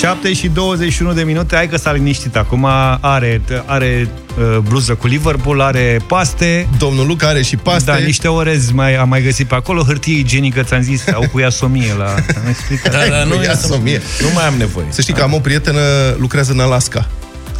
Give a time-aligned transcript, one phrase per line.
[0.00, 2.64] 7 și 21 de minute, hai că s-a liniștit acum,
[3.00, 6.68] are, are uh, bluză cu Liverpool, are paste.
[6.78, 7.90] Domnul Luca are și paste.
[7.90, 11.38] Da, niște orez mai, am mai găsit pe acolo, hârtie igienică, ți-am zis, au cu
[11.38, 12.14] iasomie la...
[12.14, 12.92] Am explicat.
[12.92, 14.00] Da, da, nu, Cu iasomie.
[14.20, 14.86] nu mai am nevoie.
[14.88, 15.80] Să știi că am o prietenă,
[16.18, 17.06] lucrează în Alaska.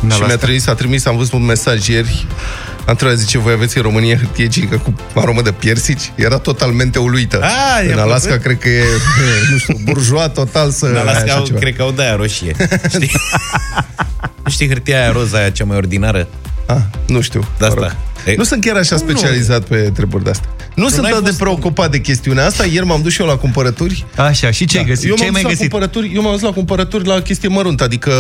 [0.03, 0.27] În și Alaska?
[0.27, 2.27] mi-a trimis, a trimis, am văzut un mesaj ieri,
[2.91, 6.13] am întrebat, zice, voi aveți în România hârtie igienică cu aromă de piersici?
[6.15, 7.41] Era totalmente uluită.
[7.43, 8.45] A, i-a în Alaska, plăcut?
[8.45, 8.83] cred că e,
[9.53, 11.59] nu știu, burjoa total să În ai Alaska așa au, ceva.
[11.59, 12.55] cred că au de aia roșie.
[12.95, 13.11] Știi?
[14.45, 16.29] Nu știi hârtia aia roza, aia cea mai ordinară?
[16.67, 16.77] Ah,
[17.07, 17.49] nu știu.
[17.59, 17.81] De asta.
[17.81, 17.97] mă rog.
[18.27, 19.13] E- Nu sunt chiar așa Cum nu?
[19.17, 20.49] specializat pe treburi de asta.
[20.75, 22.65] Nu sunt n-ai atât de fost- preocupat de chestiunea asta.
[22.65, 24.05] Ieri m-am dus și eu la cumpărături.
[24.17, 25.03] Așa, și ce ai găsit?
[25.05, 25.09] Da.
[25.09, 25.71] Eu ce ai m-am mai dus la găsit?
[25.71, 28.13] cumpărături, eu m-am dus la cumpărături la chestie măruntă, adică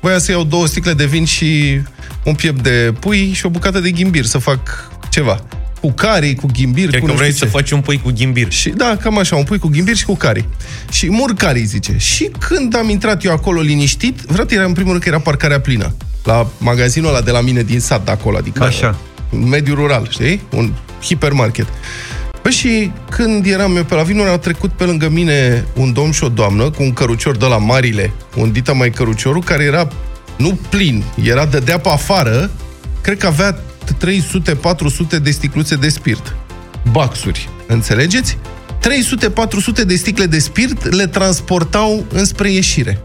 [0.00, 1.80] voia să iau două sticle de vin și
[2.24, 5.44] un piept de pui și o bucată de ghimbir să fac ceva.
[5.80, 7.58] Cu cari, cu ghimbir, Cred cu că nu vrei știu să ce.
[7.58, 8.50] faci un pui cu ghimbir.
[8.52, 10.48] Și da, cam așa, un pui cu ghimbir și cu cari.
[10.90, 11.94] Și mur cari, zice.
[11.98, 15.60] Și când am intrat eu acolo liniștit, vreau era în primul rând că era parcarea
[15.60, 15.94] plină.
[16.24, 18.98] La magazinul ăla de la mine din sat de acolo, adică Așa.
[19.32, 20.40] Un mediu rural, știi?
[20.50, 21.66] Un hipermarket.
[22.42, 26.10] Păi și când eram eu pe la vinuri, au trecut pe lângă mine un domn
[26.10, 29.88] și o doamnă cu un cărucior de la marile, un dita mai căruciorul, care era
[30.36, 32.50] nu plin, era de pe afară,
[33.00, 33.58] cred că avea
[35.16, 36.34] 300-400 de sticluțe de spirit.
[36.90, 38.38] Baxuri, înțelegeți?
[39.82, 43.00] 300-400 de sticle de spirit le transportau înspre ieșire.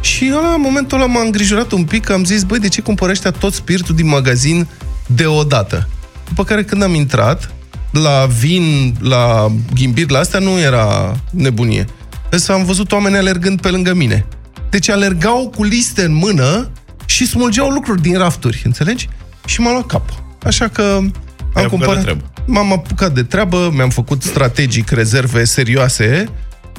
[0.00, 2.80] Și ăla, în momentul ăla m-a îngrijorat un pic, că am zis, băi, de ce
[2.80, 4.66] cumpără ăștia tot spiritul din magazin
[5.14, 5.88] deodată?
[6.28, 7.52] După care când am intrat,
[7.90, 11.86] la vin, la ghimbir, la astea nu era nebunie.
[12.30, 14.26] Însă am văzut oameni alergând pe lângă mine.
[14.70, 16.70] Deci alergau cu liste în mână
[17.06, 19.08] și smulgeau lucruri din rafturi, înțelegi?
[19.46, 20.22] Și m-a luat cap.
[20.42, 21.12] Așa că am
[21.52, 22.02] apucat de cumpărat...
[22.02, 22.22] treabă.
[22.46, 26.28] M-am apucat de treabă, mi-am făcut strategic rezerve serioase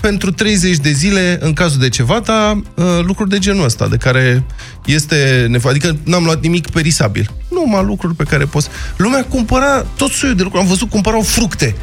[0.02, 3.97] pentru 30 de zile, în cazul de ceva, dar uh, lucruri de genul ăsta, de
[3.97, 4.43] care
[4.86, 5.75] este nevoie.
[5.75, 7.32] Adică n-am luat nimic perisabil.
[7.65, 8.67] Numai lucruri pe care poți...
[8.97, 10.64] Lumea cumpăra tot soiul de lucruri.
[10.64, 11.75] Am văzut cumpărau fructe.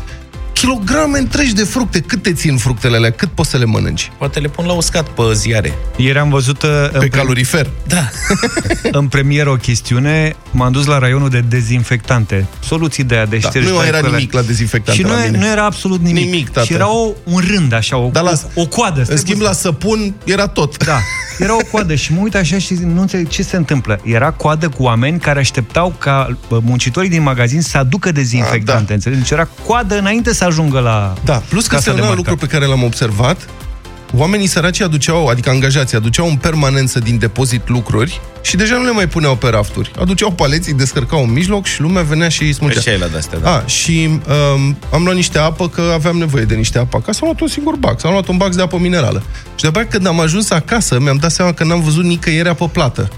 [0.53, 2.01] Kilograme întregi de fructe.
[2.01, 3.11] Cât te țin fructele alea?
[3.11, 4.11] Cât poți să le mănânci?
[4.19, 5.73] Poate le pun la uscat pe ziare.
[5.97, 7.71] Ieri am văzut uh, în, Pe pre- calorifer.
[7.87, 8.09] Da.
[8.99, 12.47] în premieră o chestiune, m-am dus la raionul de dezinfectante.
[12.65, 14.13] Soluții de aia de Da, ștergi nu mai pe era acolo.
[14.15, 15.39] nimic la dezinfectante Și nu, la e- mine.
[15.39, 16.25] nu era absolut nimic.
[16.25, 16.67] Nimic, tată.
[16.67, 19.05] Și era o, un rând, așa, o, Dar la- o, o coadă.
[19.09, 20.85] În schimb, la săpun era tot.
[20.85, 20.99] Da,
[21.39, 24.01] era o coadă și mă uit așa și nu înțeleg ce se întâmplă.
[24.05, 28.87] Era coadă cu oameni care așteptau ca bă, muncitorii din magazin să aducă dezinfectante, Ah,
[28.87, 28.95] da.
[28.95, 29.21] înțelegi?
[29.21, 32.17] Deci era coadă înainte să ajungă la Da, plus că casa este de un alt
[32.17, 32.27] marcat.
[32.33, 33.49] lucru pe care l-am observat.
[34.15, 38.91] Oamenii săraci aduceau, adică angajații, aduceau în permanență din depozit lucruri și deja nu le
[38.91, 39.91] mai puneau pe rafturi.
[39.99, 42.79] Aduceau paleții, descărcau în mijloc și lumea venea și îi smulgea.
[42.79, 43.55] Așa e la de-astea, da.
[43.55, 47.29] A, și um, am luat niște apă, că aveam nevoie de niște apă acasă, am
[47.29, 49.23] luat un singur bax, am luat un bax de apă minerală.
[49.55, 52.69] Și de abia când am ajuns acasă, mi-am dat seama că n-am văzut nicăieri apă
[52.69, 53.09] plată.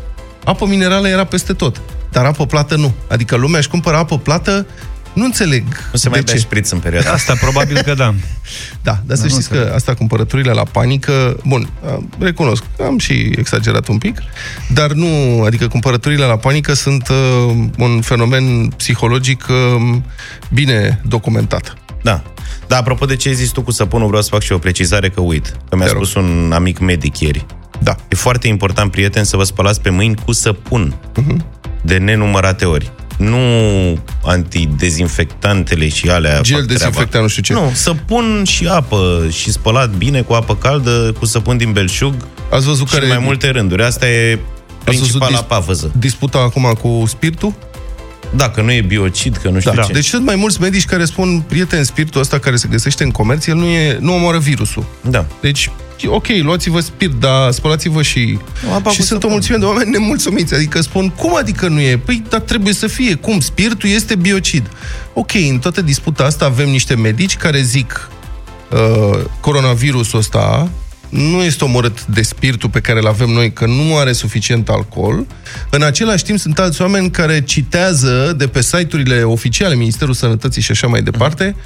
[0.45, 2.95] Apă minerală era peste tot, dar apă plată nu.
[3.09, 4.67] Adică lumea își cumpără apă plată,
[5.13, 6.41] nu înțeleg Nu se mai de bea ce.
[6.41, 7.33] șpriț în perioada asta.
[7.33, 8.15] Asta probabil că da.
[8.83, 9.75] Da, dar să nu știți că înțeleg.
[9.77, 14.19] asta cumpărăturile la panică, bun, am- recunosc, am și exagerat un pic,
[14.73, 19.97] dar nu, adică cumpărăturile la panică sunt uh, un fenomen psihologic uh,
[20.53, 21.75] bine documentat.
[22.03, 22.23] Da.
[22.67, 25.09] Da, apropo de ce ai zis tu cu săpunul, vreau să fac și o precizare
[25.11, 25.57] că uit.
[25.69, 26.05] Că mi-a Te rog.
[26.05, 27.47] spus un amic medic ieri.
[27.79, 27.97] Da.
[28.09, 30.95] E foarte important, prieten, să vă spălați pe mâini cu săpun.
[31.83, 32.93] De nenumărate ori.
[33.19, 33.39] Nu
[34.25, 36.73] antidezinfectantele și alea Gel fac treaba.
[36.73, 37.53] dezinfectant, nu știu ce.
[37.53, 42.15] Nu, săpun și apă și spălat bine cu apă caldă, cu săpun din belșug
[42.51, 43.83] Ați văzut și care în mai multe rânduri.
[43.83, 44.39] Asta e Ați
[44.85, 45.93] văzut principala dis- pavăză.
[45.99, 47.55] disputa acum cu spiritul?
[48.37, 49.83] Dacă nu e biocid, că nu știu Da.
[49.83, 49.93] ce.
[49.93, 53.47] Deci sunt mai mulți medici care spun, prieten, spiritul ăsta care se găsește în comerț,
[53.47, 54.85] el nu, e, nu omoară virusul.
[55.11, 55.27] Da.
[55.41, 55.71] Deci,
[56.07, 58.39] ok, luați-vă spirit, dar spălați-vă și...
[58.75, 59.31] apa și cu sunt o săpun.
[59.31, 60.55] mulțime de oameni nemulțumiți.
[60.55, 61.97] Adică spun, cum adică nu e?
[62.05, 63.15] Păi, dar trebuie să fie.
[63.15, 63.41] Cum?
[63.41, 64.71] Spiritul este biocid.
[65.13, 68.11] Ok, în toată disputa asta avem niște medici care zic
[68.71, 70.71] uh, coronavirusul ăsta
[71.09, 75.27] nu este omorât de spiritul pe care îl avem noi, că nu are suficient alcool.
[75.71, 80.71] În același timp, sunt alți oameni care citează de pe site-urile oficiale, Ministerul Sănătății și
[80.71, 81.57] așa mai departe,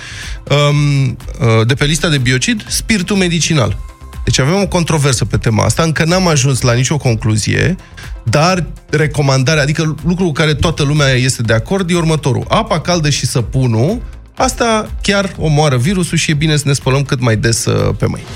[0.49, 3.79] um, uh, de pe lista de biocid, spiritul medicinal.
[4.25, 7.77] Deci avem o controversă pe tema asta, încă n-am ajuns la nicio concluzie,
[8.23, 12.45] dar recomandarea, adică lucrul cu care toată lumea este de acord, e următorul.
[12.49, 14.03] Apa caldă și săpunul,
[14.35, 18.07] asta chiar omoară virusul și e bine să ne spălăm cât mai des uh, pe
[18.07, 18.27] mâini.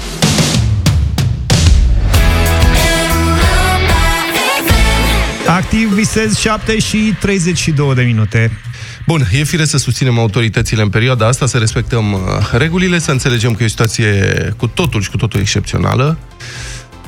[5.48, 8.50] Activ visez 7 și 32 de minute.
[9.06, 12.18] Bun, e fire să susținem autoritățile în perioada asta, să respectăm uh,
[12.52, 16.18] regulile, să înțelegem că e o situație cu totul și cu totul excepțională.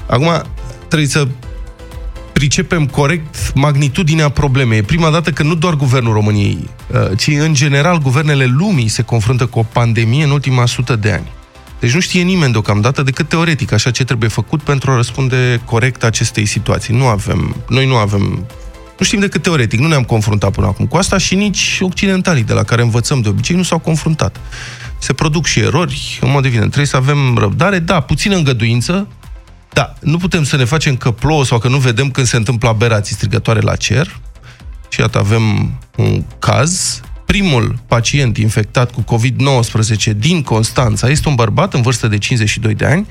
[0.07, 0.43] Acum,
[0.89, 1.29] trebuie să
[2.33, 4.79] pricepem corect magnitudinea problemei.
[4.79, 9.03] E prima dată când nu doar guvernul României, uh, ci în general guvernele lumii se
[9.03, 11.27] confruntă cu o pandemie în ultima sută de ani.
[11.81, 16.05] Deci nu știe nimeni deocamdată decât teoretic așa ce trebuie făcut pentru a răspunde corect
[16.05, 16.95] acestei situații.
[16.95, 18.47] Nu avem, noi nu avem
[18.99, 22.53] nu știm decât teoretic, nu ne-am confruntat până acum cu asta și nici occidentalii de
[22.53, 24.41] la care învățăm de obicei nu s-au confruntat.
[24.99, 26.67] Se produc și erori, în mod evident.
[26.67, 29.09] Trebuie să avem răbdare, da, puțină îngăduință,
[29.73, 32.69] da, nu putem să ne facem că plouă sau că nu vedem când se întâmplă
[32.69, 34.21] aberații strigătoare la cer.
[34.89, 37.01] Și iată, avem un caz
[37.33, 42.85] primul pacient infectat cu COVID-19 din Constanța este un bărbat în vârstă de 52 de
[42.85, 43.07] ani,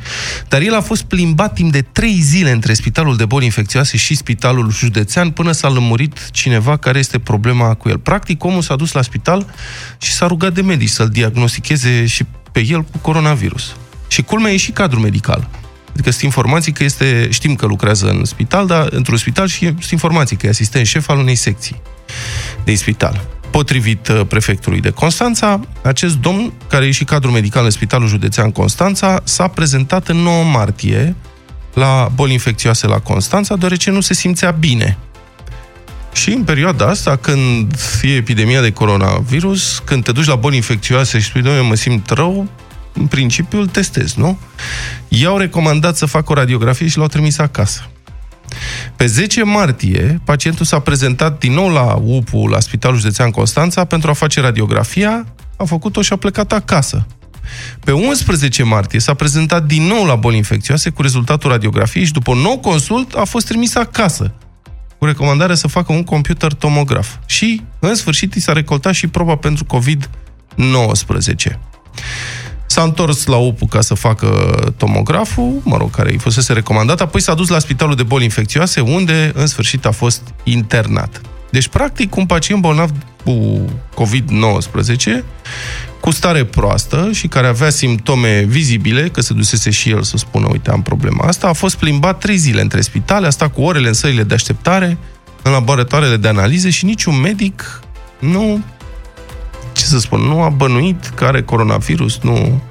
[0.48, 4.16] dar el a fost plimbat timp de 3 zile între Spitalul de Boli Infecțioase și
[4.16, 7.98] Spitalul Județean până s-a lămurit cineva care este problema cu el.
[7.98, 9.54] Practic, omul s-a dus la spital
[9.98, 13.76] și s-a rugat de medici să-l diagnosticheze și pe el cu coronavirus.
[14.08, 15.50] Și culmea e și cadrul medical.
[15.92, 19.90] Adică sunt informații că este, știm că lucrează în spital, dar într-un spital și sunt
[19.90, 21.82] informații că e asistent șef al unei secții
[22.64, 23.37] de spital.
[23.50, 28.52] Potrivit uh, prefectului de Constanța, acest domn, care e și cadru medical în Spitalul Județean
[28.52, 31.16] Constanța, s-a prezentat în 9 martie
[31.74, 34.98] la boli infecțioase la Constanța, deoarece nu se simțea bine.
[36.14, 41.20] Și în perioada asta, când e epidemia de coronavirus, când te duci la boli infecțioase
[41.20, 42.48] și spui, doamne, mă simt rău,
[42.94, 44.40] în principiu îl testezi, nu?
[45.08, 47.90] I-au recomandat să facă o radiografie și l-au trimis acasă.
[48.96, 54.10] Pe 10 martie, pacientul s-a prezentat din nou la UPU, la Spitalul Județean Constanța, pentru
[54.10, 55.26] a face radiografia,
[55.58, 57.08] a făcut-o și a plecat acasă.
[57.80, 62.32] Pe 11 martie s-a prezentat din nou la boli infecțioase cu rezultatul radiografiei și după
[62.32, 64.34] un nou consult a fost trimis acasă
[64.98, 67.16] cu recomandarea să facă un computer tomograf.
[67.26, 71.58] Și, în sfârșit, i s-a recoltat și proba pentru COVID-19.
[72.78, 74.28] S-a întors la OPU ca să facă
[74.78, 78.80] tomograful, mă rog, care îi fusese recomandat, apoi s-a dus la Spitalul de Boli Infecțioase,
[78.80, 81.22] unde, în sfârșit, a fost internat.
[81.50, 82.90] Deci, practic, un pacient bolnav
[83.24, 83.66] cu
[83.96, 85.24] COVID-19,
[86.00, 90.48] cu stare proastă și care avea simptome vizibile, că se dusese și el să spună,
[90.52, 93.88] uite, am problema asta, a fost plimbat trei zile între spitale, a stat cu orele
[93.88, 94.98] în săile de așteptare,
[95.42, 97.82] în laboratoarele de analize și niciun medic
[98.20, 98.64] nu
[99.78, 102.62] ce să spun, nu a bănuit că are coronavirus, nu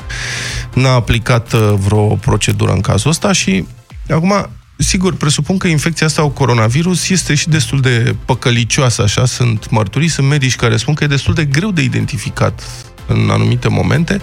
[0.74, 3.66] n-a aplicat uh, vreo procedură în cazul ăsta și
[4.08, 4.48] acum
[4.78, 10.08] Sigur, presupun că infecția asta cu coronavirus este și destul de păcălicioasă, așa, sunt mărturii,
[10.08, 12.62] sunt medici care spun că e destul de greu de identificat
[13.06, 14.20] în anumite momente.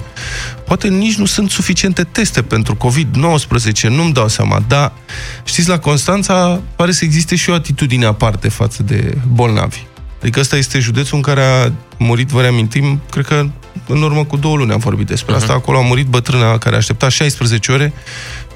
[0.65, 4.91] Poate nici nu sunt suficiente teste pentru COVID-19, nu-mi dau seama, dar
[5.43, 9.83] știți, la Constanța pare să existe și o atitudine aparte față de bolnavi.
[10.23, 13.45] Adică ăsta este județul în care a murit, vă reamintim, cred că
[13.87, 15.37] în urmă cu două luni am vorbit despre uh-huh.
[15.37, 15.53] asta.
[15.53, 17.93] Acolo a murit bătrâna care aștepta 16 ore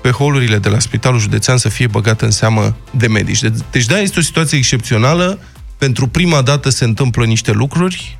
[0.01, 3.39] pe holurile de la Spitalul Județean să fie băgată în seamă de medici.
[3.71, 5.39] Deci, da, este o situație excepțională.
[5.77, 8.19] Pentru prima dată se întâmplă niște lucruri.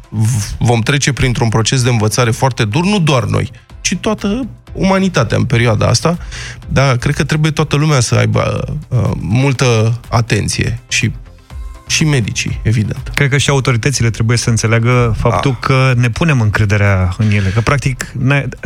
[0.58, 3.52] Vom trece printr-un proces de învățare foarte dur, nu doar noi,
[3.82, 6.18] ci toată umanitatea în perioada asta,
[6.68, 11.12] dar cred că trebuie toată lumea să aibă uh, multă atenție și
[11.88, 13.12] și medicii, evident.
[13.14, 15.58] Cred că și autoritățile trebuie să înțeleagă faptul A.
[15.60, 17.50] că ne punem încrederea în ele.
[17.50, 18.14] Că, practic,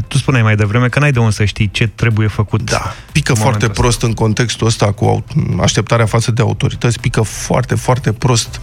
[0.08, 2.62] tu spuneai mai devreme că n-ai de unde să știi ce trebuie făcut.
[2.62, 3.82] Da, pică foarte ăsta.
[3.82, 5.24] prost în contextul ăsta cu
[5.62, 8.62] așteptarea față de autorități, pică foarte, foarte prost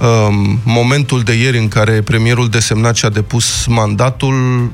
[0.00, 4.70] um, momentul de ieri în care premierul desemnat și-a depus mandatul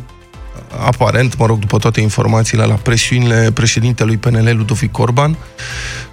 [0.86, 5.36] aparent, mă rog, după toate informațiile, la presiunile președintelui PNL, Ludovic Orban,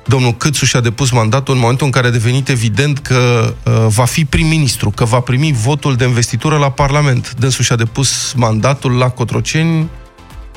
[0.06, 4.06] domnul Câțu și-a depus mandatul în momentul în care a devenit evident că uh, va
[4.06, 7.34] fi prim-ministru, că va primi votul de investitură la Parlament.
[7.39, 9.89] Dânsul și-a depus mandatul la Cotroceni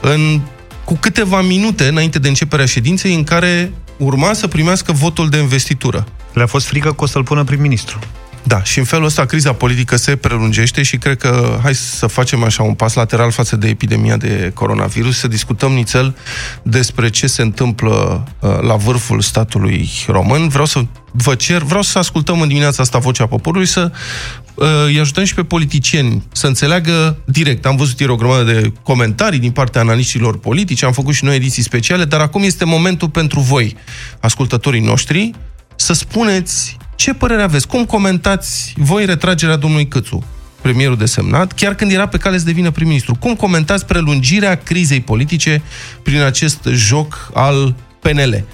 [0.00, 0.40] în,
[0.84, 6.06] cu câteva minute înainte de începerea ședinței în care urma să primească votul de investitură.
[6.32, 7.98] Le-a fost frică că o să-l pună prim-ministru.
[8.46, 12.42] Da, și în felul ăsta criza politică se prelungește și cred că hai să facem
[12.42, 16.16] așa un pas lateral față de epidemia de coronavirus, să discutăm nițel
[16.62, 20.48] despre ce se întâmplă uh, la vârful statului român.
[20.48, 23.92] Vreau să vă cer, vreau să ascultăm în dimineața asta vocea poporului, să
[24.54, 27.66] uh, îi ajutăm și pe politicieni să înțeleagă direct.
[27.66, 31.34] Am văzut ieri o grămadă de comentarii din partea analiștilor politici, am făcut și noi
[31.34, 33.76] ediții speciale, dar acum este momentul pentru voi,
[34.20, 35.30] ascultătorii noștri,
[35.76, 37.66] să spuneți ce părere aveți?
[37.66, 40.24] Cum comentați voi retragerea domnului Câțu,
[40.60, 43.14] premierul desemnat, chiar când era pe cale să devină prim-ministru?
[43.14, 45.62] Cum comentați prelungirea crizei politice
[46.02, 48.44] prin acest joc al PNL?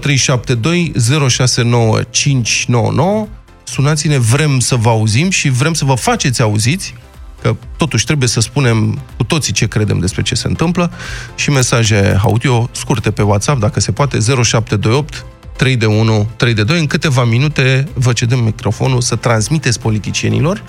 [0.00, 0.92] 0372
[1.28, 3.28] 069599
[3.68, 6.94] Sunați-ne, vrem să vă auzim și vrem să vă faceți auziți
[7.42, 10.92] că totuși trebuie să spunem cu toții ce credem despre ce se întâmplă
[11.34, 15.24] și mesaje audio scurte pe WhatsApp, dacă se poate, 0728
[15.56, 16.78] 3 de 1, 3 de 2.
[16.78, 20.62] În câteva minute vă cedăm microfonul să transmiteți politicienilor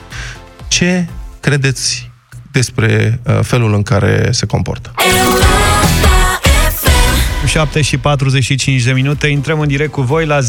[0.68, 1.08] ce
[1.40, 2.12] credeți
[2.52, 4.94] despre uh, felul în care se comportă.
[7.48, 10.44] 7 și 45 de minute, intrăm în direct cu voi la 0372069599.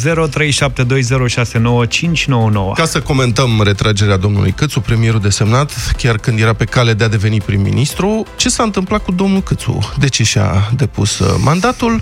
[2.74, 7.08] Ca să comentăm retragerea domnului Câțu, premierul desemnat, chiar când era pe cale de a
[7.08, 9.92] deveni prim-ministru, ce s-a întâmplat cu domnul Câțu?
[9.98, 12.00] De ce și-a depus uh, mandatul?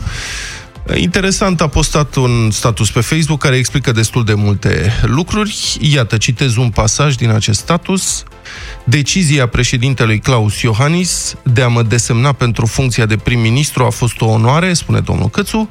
[0.95, 5.77] Interesant, a postat un status pe Facebook care explică destul de multe lucruri.
[5.81, 8.25] Iată, citez un pasaj din acest status.
[8.85, 14.27] Decizia președintelui Claus Iohannis de a mă desemna pentru funcția de prim-ministru a fost o
[14.27, 15.69] onoare, spune domnul Cățu,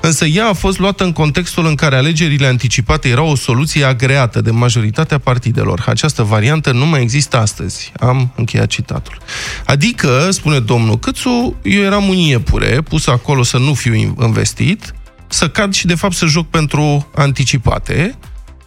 [0.00, 4.40] însă ea a fost luată în contextul în care alegerile anticipate erau o soluție agreată
[4.40, 5.84] de majoritatea partidelor.
[5.86, 7.92] Această variantă nu mai există astăzi.
[8.00, 9.18] Am încheiat citatul.
[9.66, 14.94] Adică, spune domnul Cățu, eu eram un iepure pus acolo să nu fiu investit,
[15.28, 18.18] să cad și de fapt să joc pentru anticipate,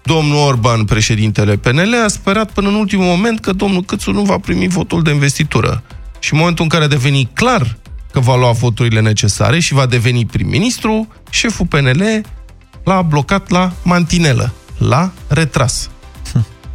[0.03, 4.37] Domnul Orban, președintele PNL, a sperat până în ultimul moment că domnul Câțu nu va
[4.37, 5.83] primi votul de investitură.
[6.19, 7.77] Și în momentul în care a devenit clar
[8.11, 12.21] că va lua voturile necesare și va deveni prim-ministru, șeful PNL
[12.83, 15.89] l-a blocat la mantinelă, l-a retras.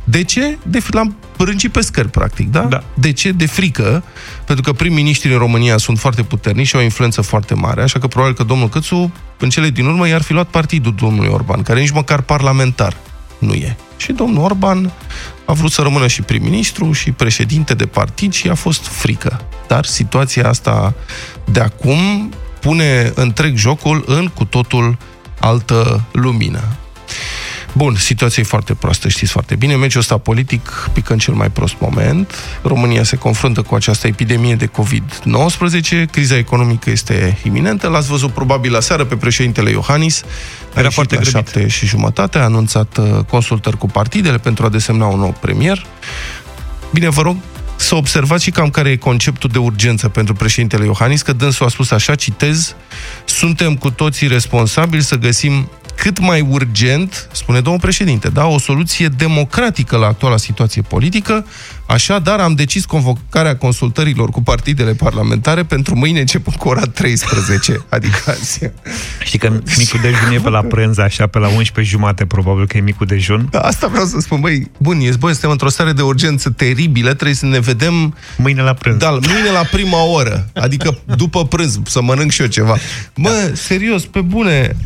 [0.04, 0.58] De ce?
[0.66, 2.60] De, l-am prânci pe scări, practic, da?
[2.60, 2.84] da?
[2.94, 3.32] De ce?
[3.32, 4.04] De frică,
[4.44, 7.98] pentru că prim-ministrii în România sunt foarte puternici și au o influență foarte mare, așa
[7.98, 11.62] că probabil că domnul Câțu, în cele din urmă, i-ar fi luat partidul domnului Orban,
[11.62, 12.96] care nici măcar parlamentar
[13.38, 13.76] nu e.
[13.96, 14.92] Și domnul Orban
[15.44, 19.40] a vrut să rămână și prim-ministru și președinte de partid și a fost frică.
[19.66, 20.94] Dar situația asta
[21.44, 24.98] de acum pune întreg jocul în cu totul
[25.40, 26.62] altă lumină.
[27.76, 29.76] Bun, situația e foarte proastă, știți foarte bine.
[29.76, 32.34] Meciul ăsta politic pică în cel mai prost moment.
[32.62, 36.10] România se confruntă cu această epidemie de COVID-19.
[36.10, 37.88] Criza economică este iminentă.
[37.88, 40.22] L-ați văzut probabil la seară pe președintele Iohannis.
[40.74, 41.36] Era foarte la grăbit.
[41.36, 45.86] șapte și jumătate a anunțat uh, consultări cu partidele pentru a desemna un nou premier.
[46.92, 47.36] Bine, vă rog
[47.76, 51.68] să observați și cam care e conceptul de urgență pentru președintele Iohannis, că dânsul a
[51.68, 52.74] spus așa, citez,
[53.24, 59.08] suntem cu toții responsabili să găsim cât mai urgent, spune domnul președinte, da, o soluție
[59.08, 61.46] democratică la actuala situație politică,
[61.86, 68.18] așadar am decis convocarea consultărilor cu partidele parlamentare pentru mâine începând cu ora 13, adică
[68.26, 68.60] azi.
[69.24, 72.76] Știi că micul dejun e pe la prânz, așa, pe la 11 jumate, probabil că
[72.76, 73.48] e micul dejun.
[73.50, 77.14] Da, asta vreau să spun, băi, bun, e, băi, suntem într-o stare de urgență teribilă,
[77.14, 78.16] trebuie să ne vedem...
[78.36, 78.96] Mâine la prânz.
[78.96, 82.76] Da, mâine la prima oră, adică după prânz, să mănânc și eu ceva.
[83.14, 83.54] Mă, da.
[83.54, 84.76] serios, pe bune...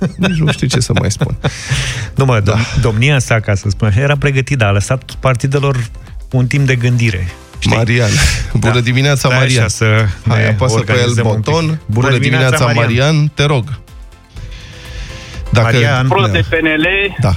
[0.26, 1.36] Nici nu știu ce să mai spun.
[2.14, 2.56] Nu mă, da.
[2.80, 5.76] domnia sa, ca să spun era pregătit, dar a lăsat partidelor
[6.30, 7.28] un timp de gândire.
[7.58, 7.76] Știi?
[7.76, 8.10] Marian.
[8.52, 8.80] Bună da.
[8.80, 9.68] dimineața, da, Marian.
[9.68, 11.42] să Hai, apasă pe el buton.
[11.42, 12.84] Bună, Bună dimineața, dimineața Marian.
[12.84, 13.30] Marian.
[13.34, 13.64] Te rog.
[15.50, 15.72] Dacă...
[15.72, 16.08] Marian.
[16.08, 16.86] Pro de PNL,
[17.20, 17.32] da.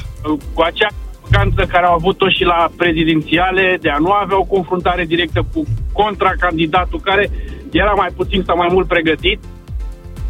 [0.54, 0.88] cu acea
[1.34, 5.64] arroganță care au avut-o și la prezidențiale, de a nu avea o confruntare directă cu
[5.92, 7.30] contracandidatul care
[7.72, 9.40] era mai puțin sau mai mult pregătit,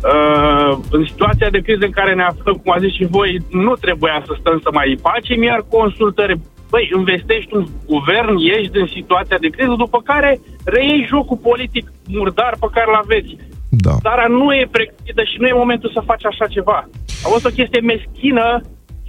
[0.03, 3.73] Uh, în situația de criză în care ne aflăm, cum a zis și voi, nu
[3.73, 9.37] trebuia să stăm să mai facem, iar consultări, băi, investești un guvern, ieși din situația
[9.39, 13.31] de criză, după care reiei jocul politic murdar pe care îl aveți.
[13.69, 13.93] Da.
[14.01, 16.89] Dar nu e pregătită și nu e momentul să faci așa ceva.
[17.23, 18.61] A fost o chestie meschină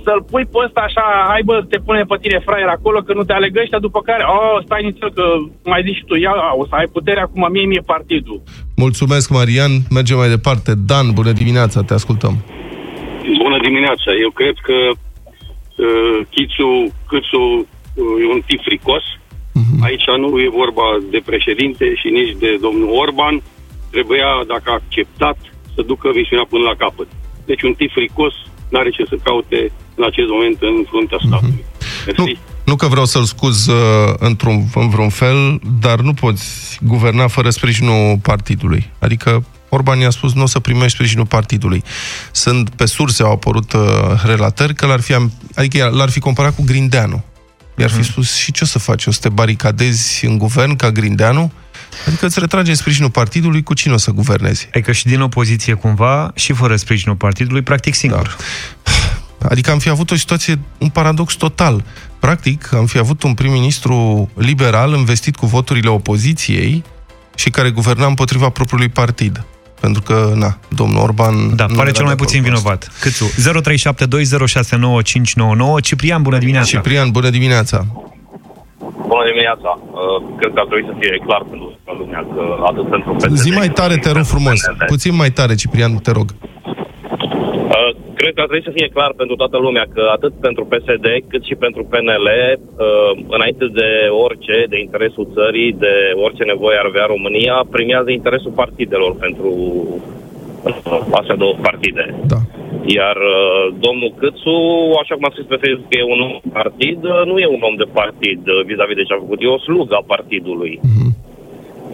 [0.03, 3.25] să-l pui pe ăsta așa, hai bă, te pune pe tine fraier acolo, că nu
[3.25, 5.25] te alegă ăștia, după care, oh, stai nițel, că
[5.65, 8.43] mai zici și tu, ia, o să ai putere acum, mie, mie partidul.
[8.77, 9.73] Mulțumesc, Marian.
[9.91, 10.71] Mergem mai departe.
[10.91, 12.35] Dan, bună dimineața, te ascultăm.
[13.45, 14.09] Bună dimineața.
[14.25, 16.71] Eu cred că uh, Chițu,
[17.09, 19.05] Câțu uh, e un tip fricos.
[19.59, 19.81] Uh-huh.
[19.87, 23.43] Aici nu e vorba de președinte și nici de domnul Orban.
[23.91, 25.39] Trebuia, dacă a acceptat,
[25.75, 27.09] să ducă misiunea până la capăt.
[27.45, 28.35] Deci un tip fricos
[28.75, 29.61] nu are ce să caute
[29.95, 31.29] în acest moment în fruntea mhm.
[31.29, 31.65] statului.
[31.65, 32.17] Uh-huh.
[32.17, 32.25] Nu,
[32.65, 37.51] nu că vreau să-l scuz uh, într-un, în vreun fel, dar nu poți guverna fără
[37.51, 38.91] sprijinul partidului.
[38.99, 41.83] Adică Orban i-a spus nu o să primești sprijinul partidului.
[42.33, 43.81] Sunt pe surse au apărut uh,
[44.25, 45.15] relatări că l-ar fi,
[45.55, 47.25] adică l-ar fi comparat cu Grindeanu.
[47.77, 48.11] I-ar fi mhm.
[48.11, 49.07] spus și ce o să faci?
[49.07, 51.53] O să te baricadezi în guvern ca Grindeanu?
[52.07, 54.69] Adică îți retrage sprijinul partidului, cu cine o să guvernezi?
[54.71, 58.37] Adică și din opoziție cumva și fără sprijinul partidului, practic singur.
[59.39, 59.49] Da.
[59.49, 61.85] Adică am fi avut o situație, un paradox total.
[62.19, 66.85] Practic, am fi avut un prim-ministru liberal investit cu voturile opoziției
[67.35, 69.45] și care guverna împotriva propriului partid.
[69.81, 71.57] Pentru că, na, domnul Orban...
[71.57, 72.93] Da, pare cel mai puțin vinovat.
[73.01, 73.31] Câțu?
[73.31, 73.35] 0372069599.
[75.83, 76.67] Ciprian, bună dimineața!
[76.67, 77.87] Ciprian, bună dimineața!
[79.11, 79.71] Bună dimineața!
[79.81, 81.69] Uh, cred că ar trebui să fie clar pentru
[82.01, 83.37] lumea că atât pentru PSD...
[83.47, 84.61] Zi mai tare, te rog frumos.
[84.87, 86.29] Puțin mai tare, Ciprian, te rog.
[88.21, 91.43] cred că ar trebui să fie clar pentru toată lumea că atât pentru PSD cât
[91.45, 93.91] și pentru PNL, uh, înainte de
[94.25, 100.23] orice, de interesul țării, de orice nevoie ar avea România, primează interesul partidelor pentru uh,
[101.19, 102.05] astea două partide.
[102.33, 102.41] Da.
[102.99, 104.59] Iar uh, domnul Câțu,
[105.03, 107.63] așa cum a scris pe Facebook că e un om de partid, nu e un
[107.71, 109.39] om de partid vis-a-vis de ce a făcut.
[109.41, 110.75] E o slugă a partidului.
[110.81, 111.11] Uh-huh.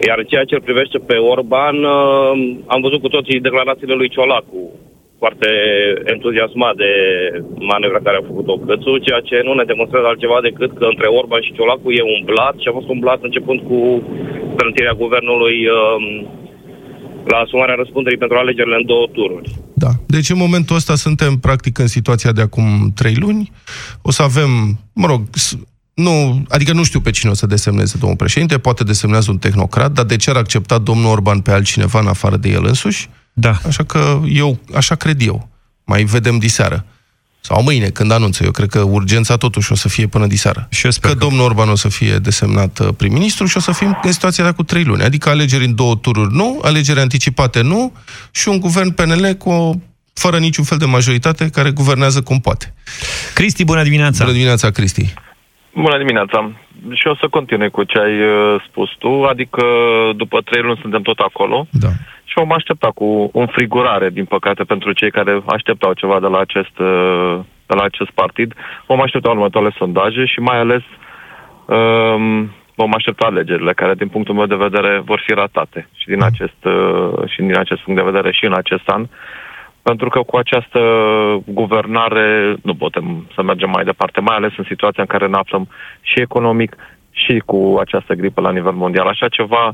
[0.07, 1.77] Iar ceea ce îl privește pe Orban,
[2.73, 4.61] am văzut cu toții declarațiile lui Ciolacu
[5.21, 5.49] foarte
[6.13, 6.91] entuziasmat de
[7.71, 11.41] manevra care a făcut-o Cățu, ceea ce nu ne demonstrează altceva decât că între Orban
[11.43, 13.79] și Ciolacu e un blat și a fost un blat începând cu
[14.57, 16.05] pregătirea guvernului um,
[17.25, 19.55] la asumarea răspunderii pentru alegerile în două tururi.
[19.73, 19.89] Da.
[20.05, 23.51] Deci în momentul ăsta suntem practic în situația de acum trei luni.
[24.01, 25.21] O să avem, mă rog,
[25.93, 29.91] nu, adică nu știu pe cine o să desemneze domnul președinte, poate desemnează un tehnocrat,
[29.91, 33.09] dar de ce ar accepta domnul Orban pe altcineva în afară de el însuși?
[33.33, 33.53] Da.
[33.65, 35.49] Așa că eu, așa cred eu.
[35.85, 36.85] Mai vedem diseară.
[37.43, 38.43] Sau mâine, când anunță.
[38.43, 40.67] Eu cred că urgența totuși o să fie până diseară.
[40.69, 43.59] Și eu sper că, că domnul Orban o să fie desemnat uh, prim-ministru și o
[43.59, 45.03] să fim în situația de cu trei luni.
[45.03, 47.93] Adică alegeri în două tururi nu, alegeri anticipate nu
[48.31, 49.71] și un guvern PNL cu o,
[50.13, 52.73] fără niciun fel de majoritate care guvernează cum poate.
[53.33, 54.23] Cristi, bună dimineața!
[54.23, 55.13] Bună dimineața, Cristi!
[55.73, 56.51] Bună dimineața!
[56.93, 59.63] Și o să continui cu ce ai uh, spus tu, adică
[60.15, 61.67] după trei luni suntem tot acolo.
[61.69, 61.89] Da
[62.31, 66.75] și vom aștepta cu înfrigurare, din păcate, pentru cei care așteptau ceva de la acest,
[66.79, 68.53] uh, de la acest partid.
[68.87, 70.83] Vom aștepta următoarele sondaje și mai ales
[71.65, 76.23] um, vom aștepta alegerile, care, din punctul meu de vedere, vor fi ratate și din
[76.23, 79.05] acest, uh, și din acest punct de vedere și în acest an.
[79.81, 80.81] Pentru că cu această
[81.45, 85.67] guvernare nu putem să mergem mai departe, mai ales în situația în care ne aflăm
[86.01, 86.75] și economic
[87.11, 89.07] și cu această gripă la nivel mondial.
[89.07, 89.73] Așa ceva uh,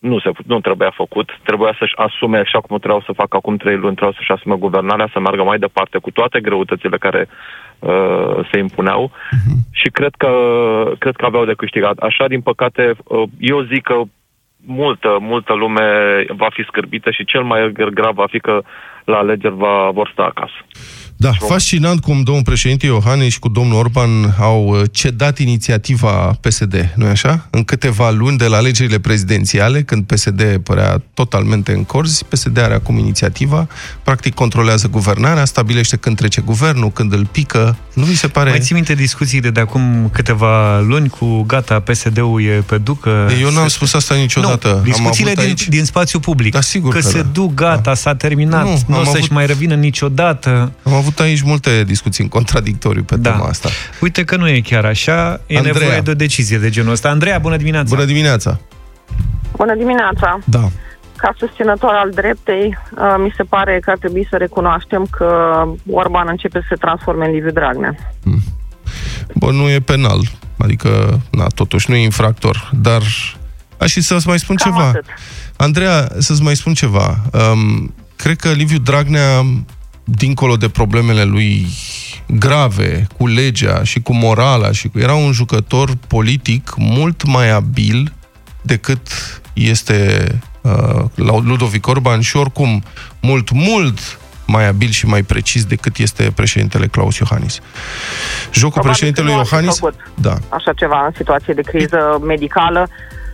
[0.00, 1.38] nu, se, nu trebuia făcut.
[1.42, 5.08] Trebuia să-și asume, așa cum trebuiau să facă acum trei luni, trebuia să-și asume guvernarea,
[5.12, 7.28] să meargă mai departe cu toate greutățile care
[7.78, 9.56] uh, se impuneau uh-huh.
[9.72, 10.32] și cred că,
[10.98, 11.98] cred că aveau de câștigat.
[11.98, 14.00] Așa, din păcate, uh, eu zic că
[14.66, 15.88] multă, multă lume
[16.28, 18.62] va fi scârbită și cel mai grav va fi că
[19.04, 20.58] la alegeri va, vor sta acasă.
[21.20, 26.92] Da, fascinant cum domnul președinte Iohannis și cu domnul Orban au uh, cedat inițiativa PSD,
[26.96, 27.46] nu-i așa?
[27.50, 32.74] În câteva luni de la alegerile prezidențiale, când PSD părea totalmente în corzi, PSD are
[32.74, 33.66] acum inițiativa,
[34.02, 37.76] practic controlează guvernarea, stabilește când trece guvernul, când îl pică.
[37.94, 38.50] Nu mi se pare...
[38.50, 43.28] Mai ții minte discuțiile de acum câteva luni cu gata, PSD-ul e pe ducă?
[43.40, 44.68] Eu nu am spus asta niciodată.
[44.68, 45.68] Nu, discuțiile din, aici...
[45.68, 46.52] din spațiu public.
[46.52, 47.28] Da, sigur că, că se da.
[47.32, 47.94] duc, gata, da.
[47.94, 49.30] s-a terminat, nu, nu o să-și avut...
[49.30, 50.72] mai revină niciodată.
[50.82, 53.30] Am avut avut aici multe discuții în contradictoriu pe da.
[53.30, 53.68] tema asta.
[54.00, 55.78] Uite că nu e chiar așa, e Andreea.
[55.78, 57.08] nevoie de o decizie de genul ăsta.
[57.08, 57.94] Andreea, bună dimineața!
[57.94, 58.60] Bună dimineața!
[59.56, 60.38] Bună dimineața!
[60.44, 60.68] Da.
[61.16, 65.28] Ca susținător al dreptei, uh, mi se pare că ar trebui să recunoaștem că
[65.90, 67.94] Orban începe să se transforme în Liviu Dragnea.
[68.22, 68.42] Hmm.
[69.34, 70.20] Bă, nu e penal.
[70.58, 72.70] Adică, na, totuși nu e infractor.
[72.82, 73.02] Dar
[73.78, 74.86] aș și să-ți mai spun Cam ceva.
[74.86, 75.04] Atât.
[75.56, 77.16] Andreea, să-ți mai spun ceva.
[77.32, 79.42] Um, cred că Liviu Dragnea
[80.10, 81.66] dincolo de problemele lui
[82.26, 84.98] grave cu legea și cu morala și cu...
[84.98, 88.12] Era un jucător politic mult mai abil
[88.62, 89.00] decât
[89.52, 90.28] este
[90.60, 92.82] uh, Ludovic Orban și oricum
[93.20, 97.60] mult, mult mai abil și mai precis decât este președintele Claus Iohannis.
[98.52, 99.78] Jocul Probabil președintelui Iohannis...
[100.14, 100.36] Da.
[100.48, 102.88] Așa ceva în situație de criză medicală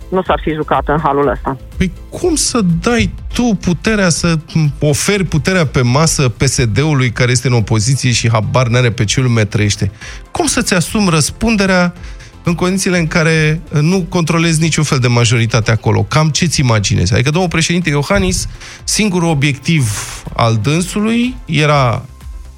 [0.09, 1.57] nu s-ar fi jucat în halul ăsta.
[1.77, 4.39] Păi cum să dai tu puterea să
[4.81, 9.45] oferi puterea pe masă PSD-ului care este în opoziție și habar n-are pe ce lume
[9.45, 9.91] trăiește?
[10.31, 11.95] Cum să-ți asumi răspunderea
[12.43, 16.03] în condițiile în care nu controlezi niciun fel de majoritate acolo.
[16.03, 17.13] Cam ce-ți imaginezi?
[17.13, 18.49] Adică domnul președinte Iohannis,
[18.85, 19.93] singurul obiectiv
[20.37, 22.05] al dânsului era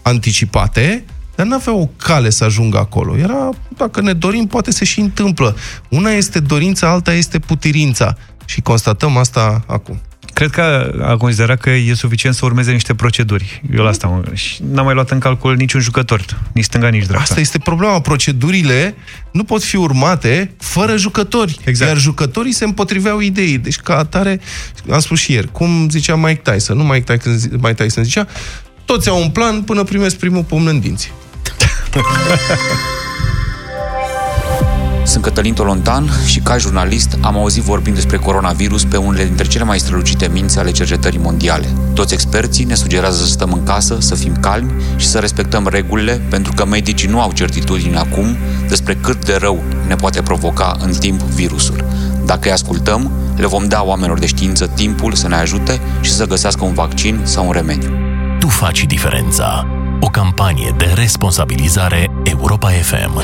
[0.03, 1.05] anticipate,
[1.39, 3.17] dar nu avea o cale să ajungă acolo.
[3.17, 5.57] Era, dacă ne dorim, poate se și întâmplă.
[5.89, 8.17] Una este dorința, alta este putirința.
[8.45, 10.01] Și constatăm asta acum.
[10.33, 13.63] Cred că a considerat că e suficient să urmeze niște proceduri.
[13.77, 17.23] Eu la asta și n-am mai luat în calcul niciun jucător, nici stânga, nici dreapta.
[17.23, 18.01] Asta este problema.
[18.01, 18.95] Procedurile
[19.33, 21.59] nu pot fi urmate fără jucători.
[21.65, 21.91] Exact.
[21.91, 23.59] Iar jucătorii se împotriveau ideii.
[23.59, 24.41] Deci, ca atare,
[24.91, 28.27] am spus și ieri, cum zicea Mike Tyson, nu Mike Tyson, Mike Tyson zicea,
[28.85, 31.13] toți au un plan până primesc primul pumn în dinți.
[35.09, 39.65] Sunt Cătălin Tolontan și ca jurnalist am auzit vorbind despre coronavirus pe unele dintre cele
[39.65, 41.67] mai strălucite minți ale cercetării mondiale.
[41.95, 46.21] Toți experții ne sugerează să stăm în casă, să fim calmi și să respectăm regulile,
[46.31, 48.37] pentru că medicii nu au certitudine acum
[48.69, 51.85] despre cât de rău ne poate provoca în timp virusul.
[52.25, 56.27] Dacă îi ascultăm, le vom da oamenilor de știință timpul să ne ajute și să
[56.27, 57.91] găsească un vaccin sau un remediu.
[58.39, 59.67] Tu faci diferența.
[60.01, 63.21] O campanie de responsabilizare Europa FM.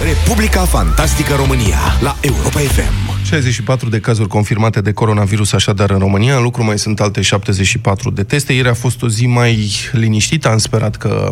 [0.00, 3.21] Republica Fantastică România la Europa FM.
[3.32, 8.10] 64 de cazuri confirmate de coronavirus așadar în România, în lucru mai sunt alte 74
[8.10, 8.52] de teste.
[8.52, 11.28] Ieri a fost o zi mai liniștită, am sperat că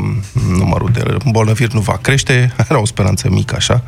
[0.49, 3.85] numărul de bolnăviri nu va crește, era o speranță mică așa.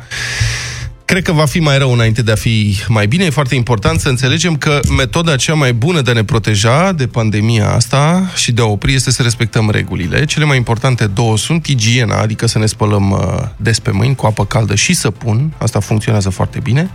[1.13, 3.25] Cred că va fi mai rău înainte de a fi mai bine.
[3.25, 7.07] E foarte important să înțelegem că metoda cea mai bună de a ne proteja de
[7.07, 10.25] pandemia asta și de a opri este să respectăm regulile.
[10.25, 13.19] Cele mai importante două sunt igiena, adică să ne spălăm uh,
[13.57, 15.53] des pe mâini cu apă caldă și săpun.
[15.57, 16.89] Asta funcționează foarte bine.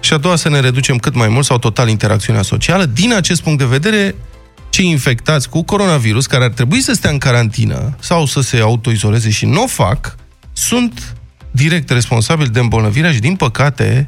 [0.00, 2.84] Și a doua să ne reducem cât mai mult sau total interacțiunea socială.
[2.84, 4.14] Din acest punct de vedere,
[4.68, 9.30] cei infectați cu coronavirus, care ar trebui să stea în carantină sau să se autoizoleze
[9.30, 10.14] și nu o fac,
[10.52, 11.16] sunt
[11.50, 14.06] direct responsabil de îmbolnăvirea și, din păcate,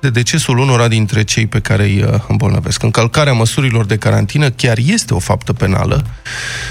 [0.00, 2.82] de decesul unora dintre cei pe care îi uh, îmbolnăvesc.
[2.82, 6.06] Încălcarea măsurilor de carantină chiar este o faptă penală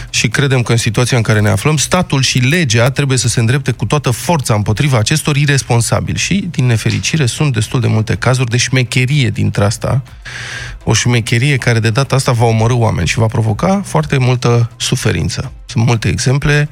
[0.10, 3.39] și credem că în situația în care ne aflăm, statul și legea trebuie să se
[3.39, 6.17] îndrepte cu toată forța împotriva acestor irresponsabili.
[6.17, 10.04] Și, din nefericire, sunt destul de multe cazuri de șmecherie dintre asta,
[10.84, 15.51] o șmecherie care de data asta va omorâ oameni și va provoca foarte multă suferință.
[15.65, 16.69] Sunt multe exemple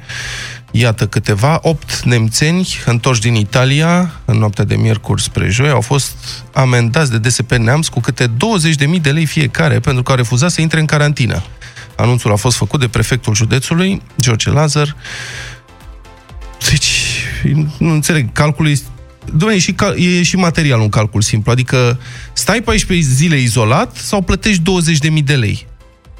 [0.76, 6.16] Iată câteva, opt nemțeni întorși din Italia în noaptea de miercuri spre joi au fost
[6.52, 10.60] amendați de DSP Neamț cu câte 20.000 de lei fiecare pentru că au refuzat să
[10.60, 11.42] intre în carantină.
[11.96, 14.96] Anunțul a fost făcut de prefectul județului, George Lazar.
[16.70, 16.90] Deci,
[17.78, 18.86] nu înțeleg, calculul este
[19.34, 21.52] Doamne, e și, cal- e și material un calcul simplu.
[21.52, 21.98] Adică
[22.32, 24.62] stai 14 zile izolat sau plătești
[25.18, 25.66] 20.000 de lei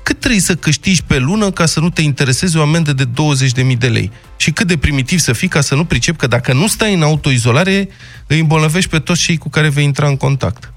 [0.04, 3.78] cât trebuie să câștigi pe lună ca să nu te intereseze o amendă de 20.000
[3.78, 4.10] de lei?
[4.36, 7.02] Și cât de primitiv să fii ca să nu pricep că dacă nu stai în
[7.02, 7.88] autoizolare,
[8.26, 10.72] îi îmbolnăvești pe toți cei cu care vei intra în contact.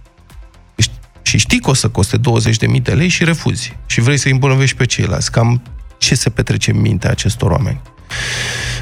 [1.21, 3.75] Și știi că o să coste 20.000 de lei și refuzi.
[3.85, 5.31] Și vrei să îi îmbolnăvești pe ceilalți.
[5.31, 5.61] Cam
[5.97, 7.81] ce se petrece în mintea acestor oameni?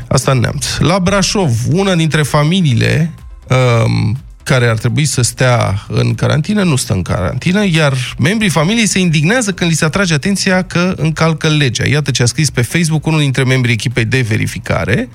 [0.07, 0.77] Asta în neamț.
[0.77, 3.11] La Brașov, una dintre familiile
[3.49, 8.87] um, care ar trebui să stea în carantină nu stă în carantină, iar membrii familiei
[8.87, 11.87] se indignează când li se atrage atenția că încalcă legea.
[11.87, 15.09] Iată ce a scris pe Facebook unul dintre membrii echipei de verificare.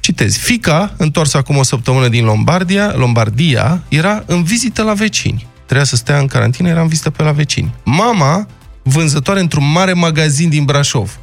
[0.00, 0.36] Citez.
[0.36, 5.46] Fica, întoarsă acum o săptămână din Lombardia, Lombardia, era în vizită la vecini.
[5.64, 7.74] Trebuia să stea în carantină, era în vizită pe la vecini.
[7.84, 8.46] Mama,
[8.82, 11.18] vânzătoare într-un mare magazin din Brașov,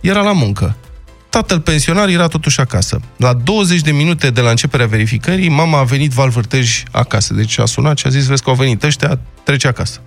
[0.00, 0.76] era la muncă
[1.34, 3.00] tatăl pensionar era totuși acasă.
[3.16, 7.34] La 20 de minute de la începerea verificării, mama a venit valvârtej acasă.
[7.34, 10.00] Deci a sunat și a zis, vezi că au venit ăștia, trece acasă.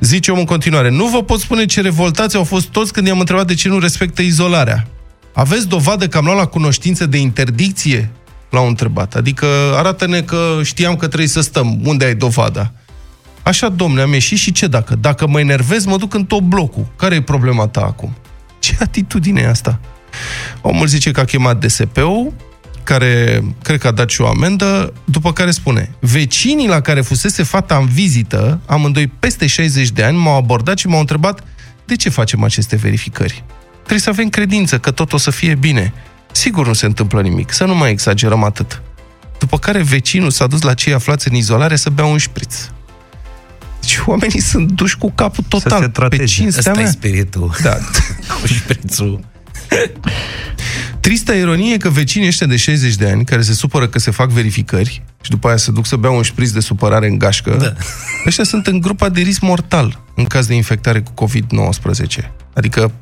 [0.00, 3.18] Zice omul în continuare, nu vă pot spune ce revoltați au fost toți când i-am
[3.18, 4.86] întrebat de ce nu respectă izolarea.
[5.34, 8.10] Aveți dovadă că am luat la cunoștință de interdicție?
[8.50, 9.14] L-au întrebat.
[9.14, 11.80] Adică arată-ne că știam că trebuie să stăm.
[11.84, 12.72] Unde ai dovada?
[13.42, 14.94] Așa, domne, am ieșit și ce dacă?
[14.94, 16.86] Dacă mă enervez, mă duc în tot blocul.
[16.96, 18.16] Care e problema ta acum?
[18.58, 19.80] Ce atitudine e asta?
[20.60, 22.32] Omul zice că a chemat DSP-ul,
[22.82, 27.42] care cred că a dat și o amendă, după care spune vecinii la care fusese
[27.42, 31.44] fata în vizită, amândoi peste 60 de ani, m-au abordat și m-au întrebat
[31.84, 33.44] de ce facem aceste verificări.
[33.74, 35.92] Trebuie să avem credință că tot o să fie bine.
[36.32, 38.82] Sigur nu se întâmplă nimic, să nu mai exagerăm atât.
[39.38, 42.54] După care vecinul s-a dus la cei aflați în izolare să bea un șpriț.
[43.80, 45.78] Deci oamenii sunt duși cu capul total.
[45.78, 46.22] Să se trateze.
[46.22, 46.88] Pe cinstea Asta mea.
[46.88, 47.54] e spiritul.
[47.62, 47.78] Da.
[48.40, 49.24] cu șprițul.
[51.00, 54.10] Trista ironie e că vecinii ăștia de 60 de ani, care se supără că se
[54.10, 57.56] fac verificări și după aia se duc să bea un șpriț de supărare în gașcă,
[57.60, 57.72] da.
[58.26, 62.30] ăștia sunt în grupa de risc mortal în caz de infectare cu COVID-19.
[62.54, 62.92] Adică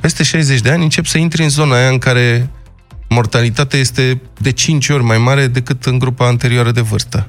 [0.00, 2.50] peste 60 de ani încep să intri în zona aia în care
[3.08, 7.26] mortalitatea este de 5 ori mai mare decât în grupa anterioară de vârstă.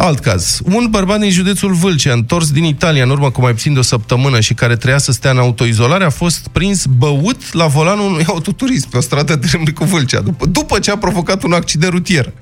[0.00, 0.60] Alt caz.
[0.64, 3.82] Un bărbat din județul Vâlcea, întors din Italia în urmă cu mai puțin de o
[3.82, 8.24] săptămână și care treia să stea în autoizolare, a fost prins băut la volanul unui
[8.26, 12.32] autoturism pe o stradă de Râmnicu Vâlcea, după, după ce a provocat un accident rutier.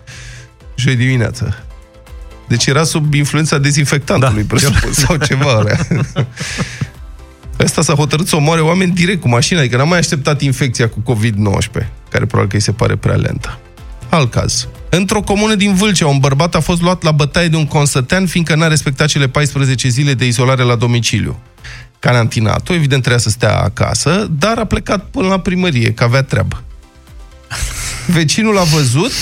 [0.74, 1.64] Joi dimineață.
[2.48, 5.64] Deci era sub influența dezinfectantului, da, presupun, sau ceva.
[7.60, 11.14] Ăsta s-a hotărât să omoare oameni direct cu mașina, adică n-a mai așteptat infecția cu
[11.14, 13.58] COVID-19, care probabil că îi se pare prea lentă.
[14.08, 14.68] Alt caz.
[14.90, 18.54] Într-o comună din Vâlcea, un bărbat a fost luat la bătaie de un consătean, fiindcă
[18.54, 21.38] n-a respectat cele 14 zile de izolare la domiciliu.
[21.98, 26.62] Carantinatul, evident, trebuia să stea acasă, dar a plecat până la primărie, că avea treabă.
[28.16, 29.12] Vecinul l-a văzut,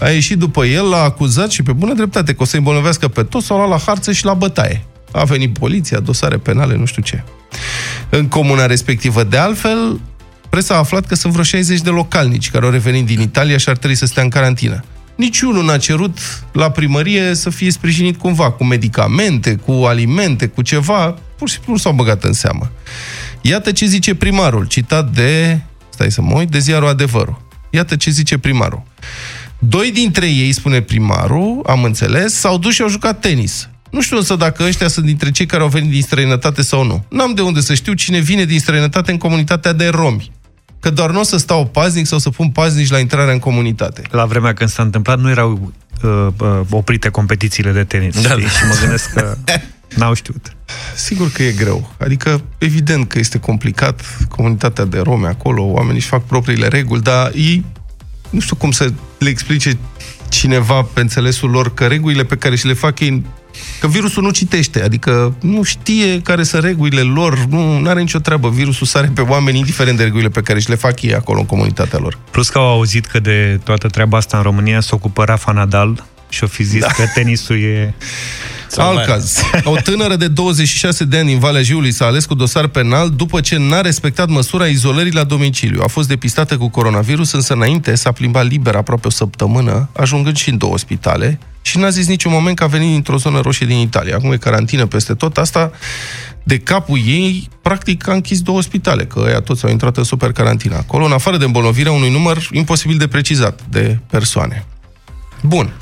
[0.00, 3.22] a ieșit după el, l-a acuzat și pe bună dreptate că o să-i îmbolnăvească pe
[3.22, 4.84] toți, s-au luat la harță și la bătaie.
[5.12, 7.24] A venit poliția, dosare penale, nu știu ce.
[8.08, 10.00] În comuna respectivă, de altfel,
[10.56, 13.68] presa a aflat că sunt vreo 60 de localnici care au revenit din Italia și
[13.68, 14.84] ar trebui să stea în carantină.
[15.14, 16.18] niciunul n-a cerut
[16.52, 21.72] la primărie să fie sprijinit cumva, cu medicamente, cu alimente, cu ceva, pur și simplu
[21.72, 22.70] nu s-au băgat în seamă.
[23.40, 27.40] Iată ce zice primarul, citat de, stai să mă uit, de ziarul Adevărul.
[27.70, 28.82] Iată ce zice primarul.
[29.58, 33.68] Doi dintre ei, spune primarul, am înțeles, s-au dus și au jucat tenis.
[33.90, 37.04] Nu știu însă dacă ăștia sunt dintre cei care au venit din străinătate sau nu.
[37.08, 40.30] N-am de unde să știu cine vine din străinătate în comunitatea de romi.
[40.86, 44.02] Că doar nu o să stau paznic sau să pun paznici la intrarea în comunitate.
[44.10, 45.72] La vremea când s-a întâmplat, nu erau
[46.02, 48.22] uh, uh, oprite competițiile de tenis.
[48.22, 48.34] Da, da.
[48.34, 49.36] Și mă gândesc că
[49.98, 50.56] n-au știut.
[50.94, 51.94] Sigur că e greu.
[51.98, 54.00] Adică, evident că este complicat.
[54.28, 57.64] Comunitatea de romi acolo, oamenii își fac propriile reguli, dar ei
[58.30, 59.78] nu știu cum să le explice
[60.28, 63.24] cineva pe înțelesul lor că regulile pe care și le fac ei
[63.80, 68.48] Că virusul nu citește, adică nu știe care sunt regulile lor, nu are nicio treabă.
[68.48, 71.46] Virusul sare pe oameni, indiferent de regulile pe care și le fac ei acolo în
[71.46, 72.18] comunitatea lor.
[72.30, 76.04] Plus că au auzit că de toată treaba asta în România se ocupă Rafa Nadal
[76.28, 76.86] și o fi zis da.
[76.86, 77.94] că tenisul e...
[78.76, 79.40] Alt caz.
[79.64, 83.40] O tânără de 26 de ani din Valea Jiului s-a ales cu dosar penal după
[83.40, 85.80] ce n-a respectat măsura izolării la domiciliu.
[85.82, 90.50] A fost depistată cu coronavirus, însă înainte s-a plimbat liber aproape o săptămână, ajungând și
[90.50, 93.76] în două spitale și n-a zis niciun moment că a venit dintr-o zonă roșie din
[93.76, 94.16] Italia.
[94.16, 95.36] Acum e carantină peste tot.
[95.36, 95.70] Asta,
[96.42, 100.32] de capul ei, practic a închis două spitale, că ăia toți au intrat în super
[100.32, 104.66] carantină acolo, în afară de îmbolnăvirea unui număr imposibil de precizat de persoane.
[105.46, 105.72] Bun.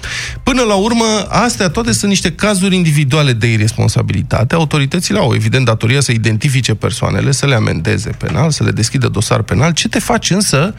[0.42, 4.54] Până la urmă, astea toate sunt niște cazuri individuale de irresponsabilitate.
[4.54, 9.42] Autoritățile au, evident, datoria să identifice persoanele, să le amendeze penal, să le deschidă dosar
[9.42, 9.72] penal.
[9.72, 10.74] Ce te faci însă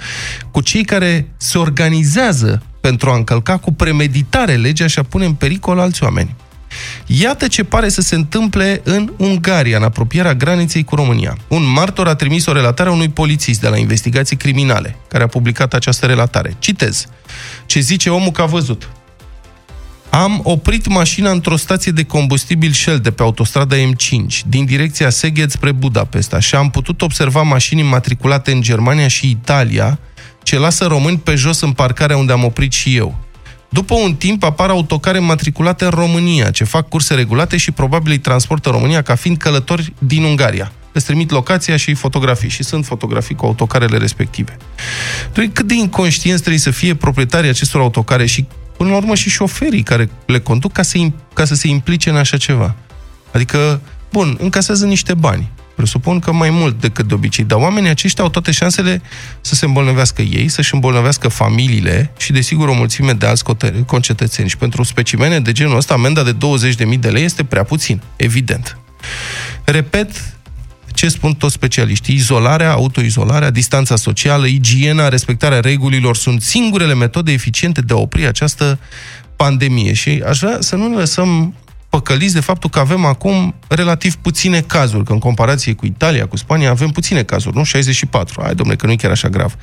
[0.52, 5.34] cu cei care se organizează pentru a încălca cu premeditare legea și a pune în
[5.34, 6.36] pericol alți oameni?
[7.06, 11.38] Iată ce pare să se întâmple în Ungaria, în apropierea graniței cu România.
[11.48, 15.28] Un martor a trimis o relatare a unui polițist de la investigații criminale, care a
[15.28, 16.56] publicat această relatare.
[16.60, 17.08] Citez
[17.66, 18.90] ce zice omul că a văzut.
[20.10, 25.50] Am oprit mașina într-o stație de combustibil Shell de pe autostrada M5, din direcția Szeged
[25.50, 30.00] spre Budapesta și am putut observa mașini matriculate în Germania și Italia,
[30.44, 33.16] ce lasă români pe jos în parcarea unde am oprit și eu.
[33.70, 38.20] După un timp apar autocare matriculate în România, ce fac curse regulate și probabil îi
[38.20, 40.72] transportă România ca fiind călători din Ungaria.
[40.96, 44.58] Îți trimit locația și fotografii și sunt fotografii cu autocarele respective.
[45.34, 48.46] Doi, cât de inconștienți trebuie să fie proprietarii acestor autocare și
[48.78, 50.98] până la urmă și șoferii care le conduc ca să,
[51.34, 52.76] ca să se implice în așa ceva.
[53.32, 53.82] Adică,
[54.12, 55.52] bun, încasează niște bani.
[55.76, 59.02] Presupun că mai mult decât de obicei, dar oamenii aceștia au toate șansele
[59.42, 63.44] să se îmbolnăvească ei, să-și îmbolnăvească familiile și, desigur, o mulțime de alți
[63.86, 64.50] concetățeni.
[64.50, 66.36] Și pentru specimene de genul ăsta, amenda de
[66.94, 68.78] 20.000 de lei este prea puțin, evident.
[69.64, 70.35] Repet,
[70.96, 72.16] ce spun toți specialiștii?
[72.16, 78.80] Izolarea, autoizolarea, distanța socială, igiena, respectarea regulilor sunt singurele metode eficiente de a opri această
[79.36, 79.94] pandemie.
[79.94, 81.54] Și aș vrea să nu ne lăsăm
[81.90, 86.38] păcăliți de faptul că avem acum relativ puține cazuri, că în comparație cu Italia, cu
[86.38, 87.64] Spania, avem puține cazuri, nu?
[87.64, 88.42] 64.
[88.42, 89.56] Hai, domnule, că nu e chiar așa grav.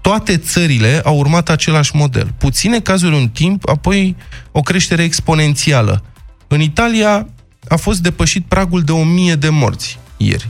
[0.00, 2.34] Toate țările au urmat același model.
[2.38, 4.16] Puține cazuri în timp, apoi
[4.52, 6.04] o creștere exponențială.
[6.48, 7.28] În Italia
[7.68, 10.48] a fost depășit pragul de 1000 de morți ieri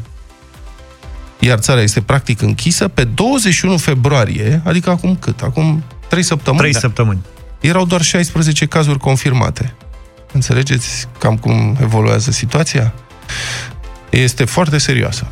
[1.41, 5.41] iar țara este practic închisă, pe 21 februarie, adică acum cât?
[5.41, 6.59] Acum 3 săptămâni?
[6.59, 7.21] 3 săptămâni.
[7.61, 9.75] Erau doar 16 cazuri confirmate.
[10.33, 12.93] Înțelegeți cam cum evoluează situația?
[14.11, 15.27] Este foarte serioasă.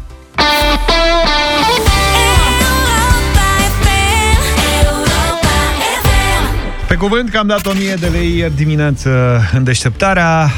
[6.89, 10.51] Pe cuvânt că am dat 1000 de lei ieri dimineață în deșteptarea.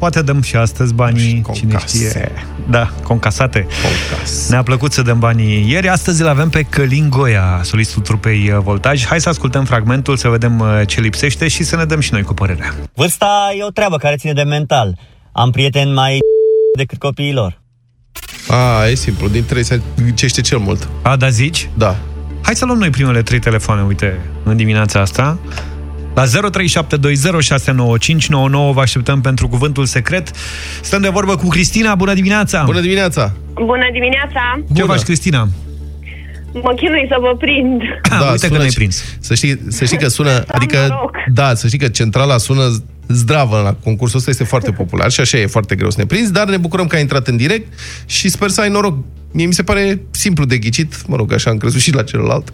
[0.00, 1.58] Poate dăm și astăzi banii, Concas.
[1.58, 2.32] cine știe.
[2.70, 3.66] Da, concasate.
[3.82, 4.48] Concas.
[4.48, 5.88] Ne-a plăcut să dăm banii ieri.
[5.88, 9.04] Astăzi îl avem pe Călin Goia, solistul trupei uh, Voltaj.
[9.06, 12.22] Hai să ascultăm fragmentul, să vedem uh, ce lipsește și să ne dăm și noi
[12.22, 12.74] cu părerea.
[12.94, 14.98] Vârsta e o treabă care ține de mental.
[15.32, 16.18] Am prieteni mai
[16.76, 17.60] decât copiilor.
[18.48, 19.28] A, e simplu.
[19.28, 20.88] Din trei se ghicește cel mult.
[21.02, 21.68] A, da zici?
[21.74, 21.96] Da.
[22.42, 25.38] Hai să luăm noi primele trei telefoane, uite, în dimineața asta.
[26.14, 26.28] La 0372069599
[28.72, 30.30] vă așteptăm pentru cuvântul secret.
[30.80, 31.94] Stăm de vorbă cu Cristina.
[31.94, 32.62] Bună dimineața!
[32.64, 33.32] Bună dimineața!
[33.54, 34.60] Bună dimineața!
[34.74, 35.48] Ce faci, Cristina?
[36.52, 37.82] Mă chinui să vă prind.
[38.08, 39.04] Da, uite că ne-ai prins.
[39.20, 42.62] Să știi, să știi că sună, adică, da, să știi că centrala sună
[43.14, 46.32] zdravă la concursul ăsta, este foarte popular și așa e foarte greu să ne prinzi,
[46.32, 47.72] dar ne bucurăm că ai intrat în direct
[48.06, 48.98] și sper să ai noroc.
[49.32, 52.50] Mie mi se pare simplu de ghicit, mă rog, așa am crezut și la celălalt.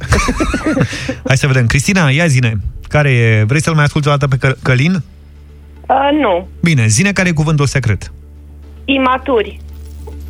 [1.26, 1.66] Hai să vedem.
[1.66, 3.44] Cristina, ia zine, care e?
[3.44, 4.92] Vrei să-l mai asculti o dată pe Că- Călin?
[4.92, 6.48] Uh, nu.
[6.62, 8.12] Bine, zine care e cuvântul secret.
[8.84, 9.60] Imaturi.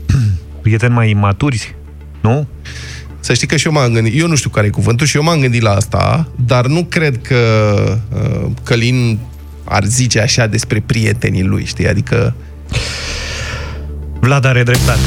[0.62, 1.74] Prieteni mai imaturi,
[2.20, 2.46] nu?
[3.20, 5.22] Să știi că și eu m-am gândit, eu nu știu care e cuvântul și eu
[5.22, 7.36] m-am gândit la asta, dar nu cred că
[8.14, 9.18] uh, Călin
[9.68, 11.88] ar zice așa despre prietenii lui, știi?
[11.88, 12.34] Adică...
[14.20, 15.00] Vlad are dreptate.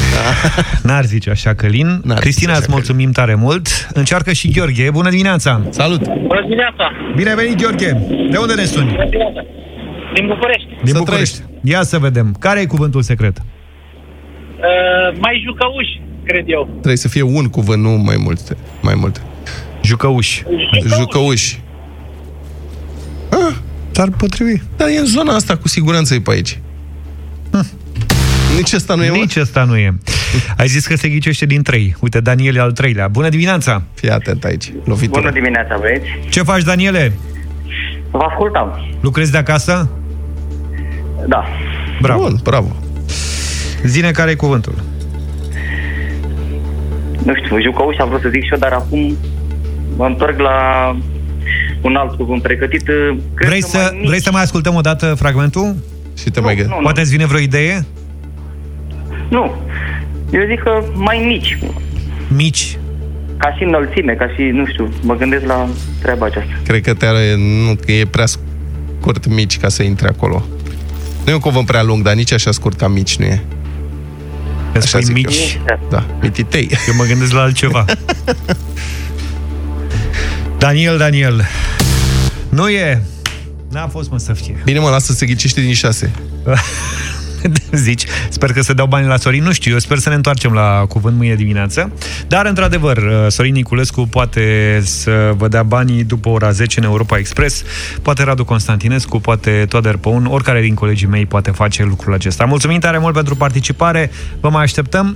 [0.87, 2.01] N-ar zice așa Călin.
[2.15, 3.67] Cristina, îți mulțumim tare mult.
[3.93, 4.89] Încearcă și Gheorghe.
[4.91, 5.61] Bună dimineața!
[5.69, 6.03] Salut!
[6.03, 6.91] Bună dimineața!
[7.15, 8.07] Bine venit, Gheorghe!
[8.31, 8.89] De unde ne suni?
[8.89, 9.45] Bună dimineața!
[10.13, 10.67] Din București.
[10.83, 11.39] Din București.
[11.63, 12.35] Ia să vedem.
[12.39, 13.37] Care e cuvântul secret?
[13.37, 16.67] Uh, mai jucăuși, cred eu.
[16.71, 18.57] Trebuie să fie un cuvânt, nu mai multe.
[18.81, 19.19] Mai multe.
[19.83, 20.43] Jucăuși.
[20.43, 20.95] Jucăuși.
[20.99, 21.59] Jucăuși.
[23.99, 24.61] S-ar potrivi.
[24.77, 26.59] Dar e în zona asta, cu siguranță e pe aici.
[28.55, 29.15] Nici ăsta nu e, mă?
[29.15, 29.97] Nici ăsta nu e.
[30.57, 31.95] Ai zis că se ghicește din trei.
[31.99, 33.07] Uite, Daniel e al treilea.
[33.07, 33.83] Bună dimineața!
[33.93, 35.19] Fii atent aici, lovitură.
[35.19, 36.05] Bună dimineața, băieți.
[36.29, 37.13] Ce faci, Daniele?
[38.11, 38.97] Vă ascultam.
[39.01, 39.89] Lucrezi de acasă?
[41.27, 41.45] Da.
[42.01, 42.21] Bravo.
[42.21, 42.75] Bun, bravo.
[43.83, 44.83] Zine care e cuvântul.
[47.23, 49.17] Nu știu, jucăuș am vrut să zic și eu, dar acum
[49.95, 50.95] mă întorc la
[51.81, 52.83] un alt cuvânt pregătit.
[53.33, 54.07] Cred Vrei că să, mai mici.
[54.07, 55.75] vrei să mai ascultăm o dată fragmentul?
[56.17, 56.69] Și te mai gândi.
[56.69, 56.81] nu, nu.
[56.81, 57.85] Poate îți vine vreo idee?
[59.29, 59.55] Nu.
[60.31, 61.57] Eu zic că mai mici.
[62.27, 62.77] Mici.
[63.37, 65.67] Ca și înălțime, ca și, nu știu, mă gândesc la
[66.01, 66.51] treaba aceasta.
[66.63, 70.45] Cred că te are, nu, că e prea scurt mici ca să intre acolo.
[71.25, 73.41] Nu e un cuvânt prea lung, dar nici așa scurt ca mici nu e.
[74.73, 75.59] Că spui zic mici.
[75.69, 75.79] Eu.
[75.89, 76.69] Da, mititei.
[76.87, 77.85] Eu mă gândesc la altceva.
[80.59, 81.45] Daniel, Daniel.
[82.49, 83.01] Nu e.
[83.69, 84.61] N-a fost, mă, să fie.
[84.63, 86.11] Bine, mă, lasă să se ghicește din șase.
[87.71, 90.53] Zici, sper că se dau bani la Sorin, nu știu, eu sper să ne întoarcem
[90.53, 91.91] la cuvânt mâine dimineață,
[92.27, 97.63] dar într-adevăr, Sorin Niculescu poate să vă dea banii după ora 10 în Europa Express,
[98.01, 102.45] poate Radu Constantinescu, poate Toader Păun, oricare din colegii mei poate face lucrul acesta.
[102.45, 105.15] Mulțumim tare mult pentru participare, vă mai așteptăm.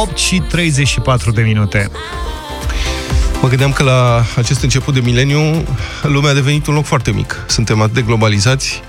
[0.00, 1.90] 8 și 34 de minute.
[3.42, 5.64] Mă gândeam că la acest început de mileniu
[6.02, 7.44] lumea a devenit un loc foarte mic.
[7.46, 8.80] Suntem atât de globalizați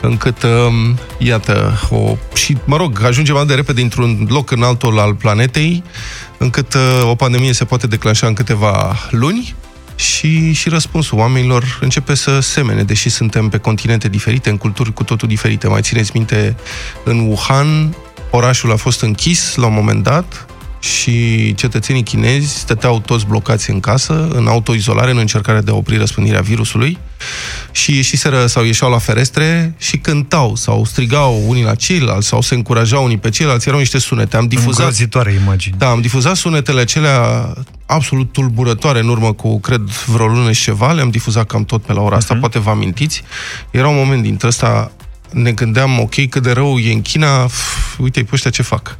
[0.00, 4.98] încât, um, iată, o, și, mă rog, ajungem atât de repede într-un loc în altul
[4.98, 5.82] al planetei,
[6.38, 9.54] încât uh, o pandemie se poate declanșa în câteva luni
[9.94, 15.04] și, și răspunsul oamenilor începe să semene, deși suntem pe continente diferite, în culturi cu
[15.04, 15.68] totul diferite.
[15.68, 16.56] Mai țineți minte,
[17.04, 17.96] în Wuhan,
[18.30, 20.46] orașul a fost închis la un moment dat,
[20.86, 25.96] și cetățenii chinezi stăteau toți blocați în casă, în autoizolare, în încercarea de a opri
[25.96, 26.98] răspândirea virusului
[27.70, 32.54] și ieșiseră sau ieșeau la ferestre și cântau sau strigau unii la ceilalți sau se
[32.54, 34.36] încurajau unii pe ceilalți, erau niște sunete.
[34.36, 34.78] Am difuzat...
[34.78, 35.74] Îngrozitoare imagini.
[35.78, 37.52] Da, am difuzat sunetele acelea
[37.86, 41.92] absolut tulburătoare în urmă cu, cred, vreo lună și ceva, le-am difuzat cam tot pe
[41.92, 42.40] la ora asta, uh-huh.
[42.40, 43.22] poate vă amintiți.
[43.70, 44.92] Era un moment dintre ăsta,
[45.30, 48.98] ne gândeam, ok, cât de rău e în China, uf, uite pe ăștia ce fac.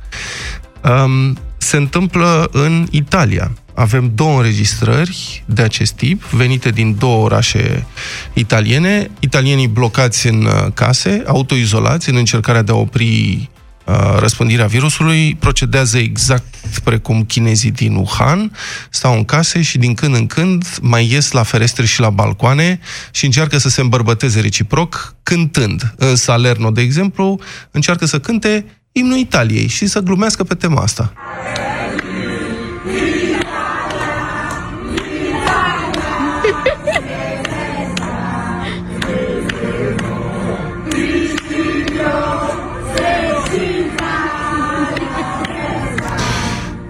[0.85, 3.52] Um, se întâmplă în Italia.
[3.74, 7.87] Avem două înregistrări de acest tip, venite din două orașe
[8.33, 13.48] italiene, italienii blocați în case, autoizolați, în încercarea de a opri
[13.85, 18.52] uh, răspândirea virusului, procedează exact precum chinezii din Wuhan,
[18.90, 22.81] stau în case și din când în când mai ies la ferestre și la balcoane
[23.11, 25.94] și încearcă să se îmbărbăteze reciproc, cântând.
[25.96, 28.64] În Salerno, de exemplu, încearcă să cânte
[28.98, 31.12] imnul Italiei și să glumească pe tema asta.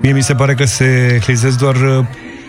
[0.00, 2.04] Mie mi se pare că se hlizesc doar uh,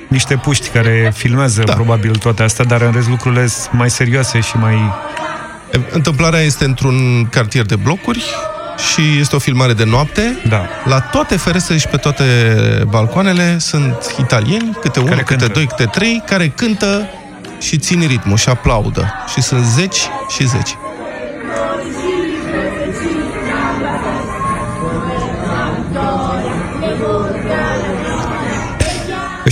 [0.08, 1.74] niște puști care filmează da.
[1.74, 4.76] probabil toate astea, dar în rest lucrurile sunt mai serioase și mai...
[5.91, 8.24] Întâmplarea este într-un cartier de blocuri
[8.78, 10.42] și este o filmare de noapte.
[10.48, 10.66] Da.
[10.86, 12.24] La toate ferestrele și pe toate
[12.88, 15.48] balcoanele sunt italieni, câte unul, câte cântă.
[15.48, 17.10] doi, câte trei, care cântă
[17.60, 19.13] și țin ritmul și aplaudă.
[19.34, 20.76] Și sunt zeci și zeci.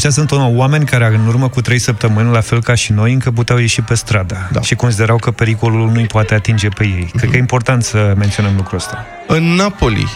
[0.07, 3.31] Ăștia sunt oameni care în urmă cu trei săptămâni, la fel ca și noi, încă
[3.31, 4.61] puteau ieși pe stradă da.
[4.61, 7.11] și considerau că pericolul nu-i poate atinge pe ei.
[7.15, 9.05] Cred că e important să menționăm lucrul ăsta.
[9.27, 10.07] În Napoli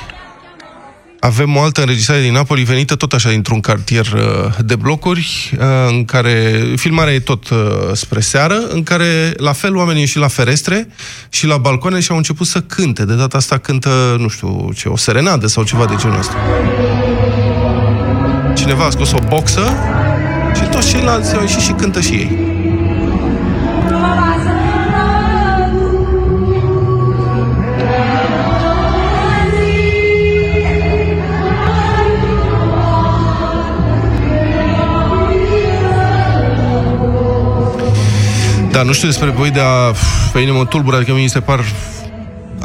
[1.19, 4.21] avem o altă înregistrare din Napoli venită tot așa dintr-un cartier uh,
[4.65, 7.57] de blocuri uh, în care filmarea e tot uh,
[7.93, 10.87] spre seară, în care la fel oamenii și la ferestre
[11.29, 13.05] și la balcoane și au început să cânte.
[13.05, 16.35] De data asta cântă, nu știu, ce, o serenadă sau ceva de genul ăsta
[18.53, 19.61] cineva a scos o boxă
[20.55, 22.47] și toți ceilalți au ieșit și cântă și ei.
[38.71, 39.95] Da, nu știu despre voi, dar
[40.31, 41.59] pe inimă tulbură, adică mi se par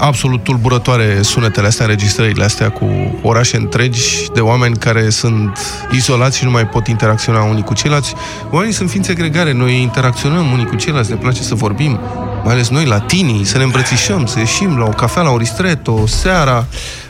[0.04, 5.58] absolut tulburătoare sunetele astea, înregistrările astea cu orașe întregi de oameni care sunt
[5.92, 8.14] izolați și nu mai pot interacționa unii cu ceilalți.
[8.50, 12.00] Oamenii sunt ființe gregare, noi interacționăm unii cu ceilalți, ne place să vorbim,
[12.44, 16.06] mai ales noi, latinii, să ne îmbrățișăm, să ieșim la o cafea, la o ristretto,
[16.06, 16.66] seara.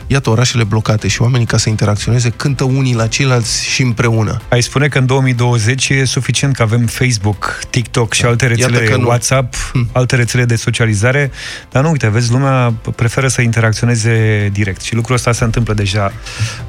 [0.07, 4.41] Iată, orașele blocate și oamenii ca să interacționeze cântă unii la ceilalți și împreună.
[4.49, 8.97] Ai spune că în 2020 e suficient că avem Facebook, TikTok și alte rețele, că
[8.97, 9.07] nu.
[9.07, 9.89] WhatsApp, hm.
[9.91, 11.31] alte rețele de socializare,
[11.71, 16.13] dar nu, uite, vezi, lumea preferă să interacționeze direct și lucrul ăsta se întâmplă deja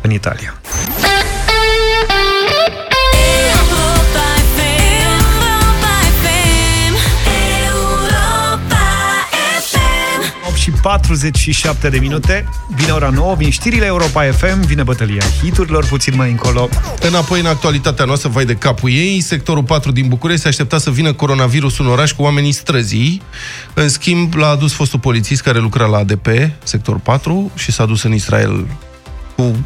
[0.00, 0.54] în Italia.
[10.87, 12.49] 47 de minute.
[12.68, 16.68] Vine ora 9, vin știrile Europa FM, vine bătălia hiturilor puțin mai încolo.
[17.01, 20.91] Înapoi în actualitatea noastră, vai de capul ei, sectorul 4 din București se aștepta să
[20.91, 23.22] vină coronavirusul în oraș cu oamenii străzii.
[23.74, 26.26] În schimb, l-a adus fostul polițist care lucra la ADP,
[26.62, 28.66] sector 4, și s-a dus în Israel
[29.37, 29.57] cu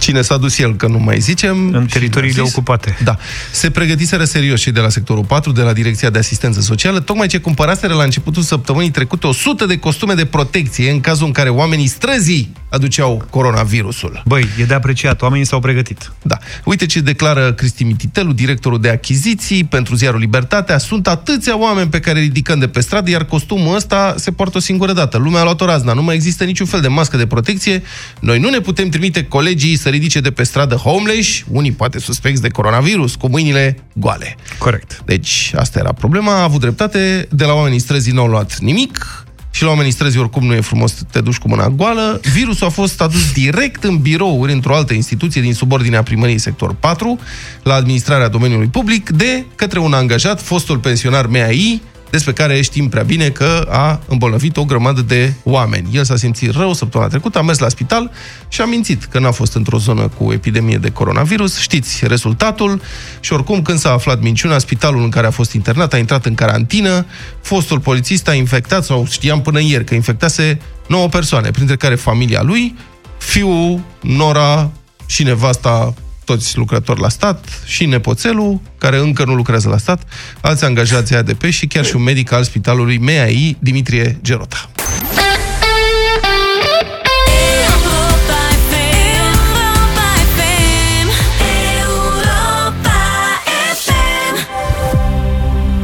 [0.00, 1.70] cine s-a dus el, că nu mai zicem.
[1.72, 2.96] În teritoriile ocupate.
[3.04, 3.16] Da.
[3.52, 7.26] Se pregătiseră serios și de la sectorul 4, de la Direcția de Asistență Socială, tocmai
[7.26, 11.48] ce cumpăraseră la începutul săptămânii trecute 100 de costume de protecție în cazul în care
[11.48, 14.22] oamenii străzii aduceau coronavirusul.
[14.26, 16.12] Băi, e de apreciat, oamenii s-au pregătit.
[16.22, 16.38] Da.
[16.64, 20.78] Uite ce declară Cristi Mititelu, directorul de achiziții pentru ziarul Libertatea.
[20.78, 24.60] Sunt atâția oameni pe care ridicăm de pe stradă, iar costumul ăsta se poartă o
[24.60, 25.18] singură dată.
[25.18, 27.82] Lumea a luat o razna, nu mai există niciun fel de mască de protecție.
[28.20, 32.42] Noi nu ne putem trimite colegii să ridice de pe stradă homeless, unii poate suspecți
[32.42, 34.36] de coronavirus, cu mâinile goale.
[34.58, 35.02] Corect.
[35.04, 36.32] Deci, asta era problema.
[36.32, 40.18] A avut dreptate, de la oamenii străzii nu au luat nimic, și la oamenii străzi
[40.18, 42.20] oricum nu e frumos să te duci cu mâna goală.
[42.32, 47.18] Virusul a fost adus direct în birouri într-o altă instituție din subordinea primăriei sector 4,
[47.62, 53.02] la administrarea domeniului public, de către un angajat, fostul pensionar MAI, despre care știm prea
[53.02, 55.88] bine că a îmbolnăvit o grămadă de oameni.
[55.92, 58.10] El s-a simțit rău săptămâna trecută, a mers la spital
[58.48, 61.58] și a mințit că n-a fost într-o zonă cu epidemie de coronavirus.
[61.58, 62.80] Știți rezultatul
[63.20, 66.34] și oricum când s-a aflat minciuna, spitalul în care a fost internat a intrat în
[66.34, 67.06] carantină,
[67.40, 72.42] fostul polițist a infectat, sau știam până ieri că infectase 9 persoane, printre care familia
[72.42, 72.74] lui,
[73.18, 74.70] fiul, nora
[75.06, 75.94] și nevasta
[76.30, 80.02] toți lucrători la stat, și nepoțelul, care încă nu lucrează la stat,
[80.40, 84.70] alți angajați ADP și chiar și un medic al spitalului MEAI, Dimitrie Gerota.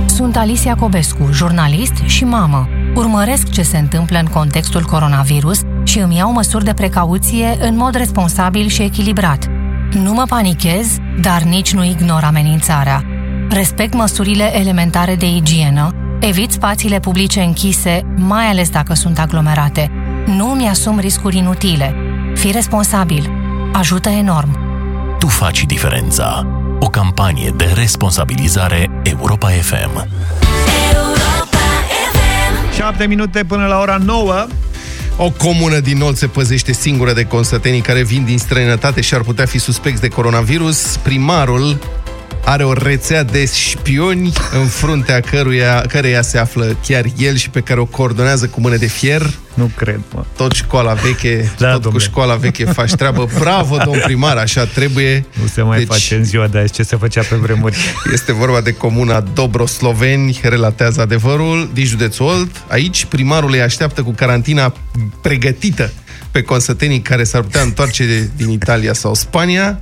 [0.06, 2.68] Sunt Alicia Cobescu, jurnalist și mamă.
[2.94, 7.94] Urmăresc ce se întâmplă în contextul coronavirus și îmi iau măsuri de precauție în mod
[7.94, 9.48] responsabil și echilibrat.
[10.02, 13.02] Nu mă panichez, dar nici nu ignor amenințarea.
[13.50, 15.90] Respect măsurile elementare de igienă,
[16.20, 19.90] evit spațiile publice închise, mai ales dacă sunt aglomerate.
[20.26, 21.94] Nu îmi asum riscuri inutile.
[22.34, 23.30] Fii responsabil.
[23.72, 24.58] Ajută enorm.
[25.18, 26.46] Tu faci diferența.
[26.80, 30.08] O campanie de responsabilizare Europa FM.
[32.76, 34.46] 7 minute până la ora 9.
[35.18, 39.20] O comună din Olt se păzește singură de consătenii care vin din străinătate și ar
[39.20, 40.96] putea fi suspecți de coronavirus.
[40.96, 41.78] Primarul
[42.46, 47.60] are o rețea de șpioni în fruntea căruia, căreia se află chiar el și pe
[47.60, 49.30] care o coordonează cu mână de fier.
[49.54, 50.24] Nu cred, mă.
[50.36, 51.98] Tot școala veche, da, tot domne.
[51.98, 53.28] cu școala veche faci treabă.
[53.38, 55.24] Bravo, domn primar, așa trebuie.
[55.40, 57.76] Nu se mai deci, face în ziua de azi ce se făcea pe vremuri.
[58.12, 62.64] Este vorba de comuna Dobrosloveni, relatează adevărul, din județul Olt.
[62.68, 64.72] Aici primarul îi așteaptă cu carantina
[65.20, 65.92] pregătită
[66.30, 69.80] pe consătenii care s-ar putea întoarce din Italia sau Spania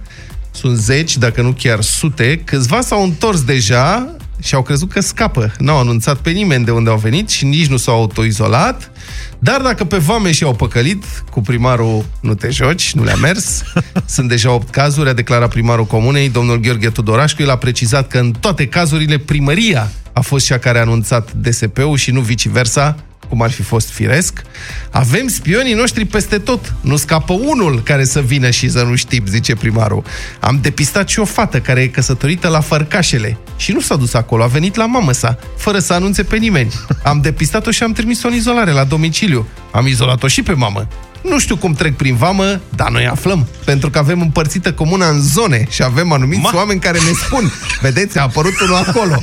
[0.55, 2.43] sunt zeci, dacă nu chiar sute.
[2.45, 5.53] Câțiva s-au întors deja și au crezut că scapă.
[5.59, 8.91] N-au anunțat pe nimeni de unde au venit și nici nu s-au autoizolat.
[9.39, 13.63] Dar dacă pe vame și-au păcălit, cu primarul nu te joci, nu le-a mers.
[14.15, 17.43] Sunt deja 8 cazuri, a declarat primarul comunei, domnul Gheorghe Tudorașcu.
[17.43, 21.97] El a precizat că în toate cazurile primăria a fost cea care a anunțat DSP-ul
[21.97, 22.97] și nu viceversa,
[23.29, 24.43] cum ar fi fost firesc.
[24.91, 26.75] Avem spionii noștri peste tot.
[26.81, 30.05] Nu scapă unul care să vină și să nu știm, zice primarul.
[30.41, 34.43] Am depistat și o fată care e căsătorită la Fărcașele și nu s-a dus acolo,
[34.43, 36.73] a venit la mamă sa, fără să anunțe pe nimeni.
[37.05, 39.47] Am depistat-o și am trimis-o în izolare la domiciliu.
[39.71, 40.89] Am izolat-o și pe mamă.
[41.29, 43.49] Nu știu cum trec prin vamă, dar noi aflăm.
[43.65, 46.51] Pentru că avem împărțită comuna în zone și avem anumiți Ma?
[46.55, 49.23] oameni care ne spun Vedeți, a apărut unul acolo.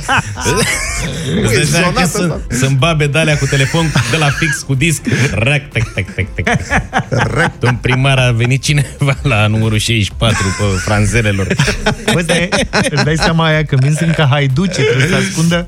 [1.42, 4.74] Îți dai seama că sunt, sunt babe de alea cu telefon de la fix cu
[4.74, 5.00] disc.
[5.32, 6.46] Rec, tec, tec, tec, tec.
[7.60, 11.46] În primar a venit cineva la numărul 64 pe franzelelor.
[12.12, 12.48] Bă, de,
[12.90, 15.66] îți dai seama aia că vin sunt ca haiduce, trebuie să ascundă.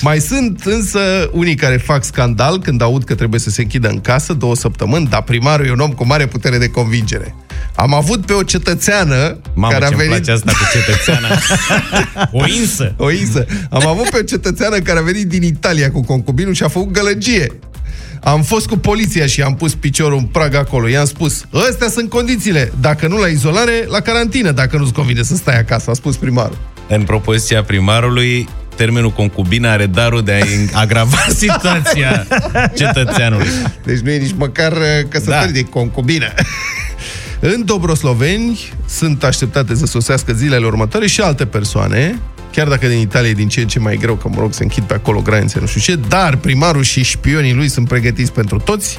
[0.00, 4.00] Mai sunt însă unii care fac scandal când aud că trebuie să se închidă în
[4.00, 7.34] casă două săptămâni, dar primarul e un om cu mare putere de convingere.
[7.74, 10.06] Am avut pe o cetățeană Mamă, care a venit...
[10.06, 11.28] place asta cu cetățeana.
[12.40, 12.94] o insă.
[12.96, 13.46] O insă.
[13.70, 16.90] Am avut pe o cetățeană care a venit din Italia cu concubinul și a făcut
[16.90, 17.58] gălăgie.
[18.22, 20.88] Am fost cu poliția și am pus piciorul în prag acolo.
[20.88, 22.72] I-am spus, astea sunt condițiile.
[22.80, 26.58] Dacă nu la izolare, la carantină, dacă nu-ți convine să stai acasă, a spus primarul.
[26.88, 28.48] În propoziția primarului,
[28.78, 30.40] termenul concubină are darul de
[30.72, 32.26] a agrava situația
[32.74, 33.48] cetățeanului.
[33.84, 35.50] Deci nu e nici măcar uh, căsătorie, da.
[35.50, 36.32] de concubină.
[37.40, 42.18] În Dobrosloveni sunt așteptate să sosească zilele următoare și alte persoane
[42.58, 44.62] chiar dacă din Italia e din ce în ce mai greu, că, mă rog, se
[44.62, 48.58] închid pe acolo granițe, nu știu ce, dar primarul și șpionii lui sunt pregătiți pentru
[48.58, 48.98] toți.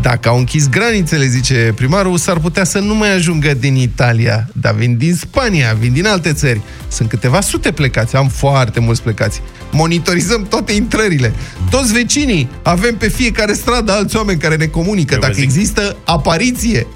[0.00, 4.74] Dacă au închis granițele, zice primarul, s-ar putea să nu mai ajungă din Italia, dar
[4.74, 6.60] vin din Spania, vin din alte țări.
[6.88, 9.40] Sunt câteva sute plecați, am foarte mulți plecați.
[9.70, 11.32] Monitorizăm toate intrările.
[11.70, 15.16] Toți vecinii, avem pe fiecare stradă alți oameni care ne comunică.
[15.20, 16.86] Dacă există apariție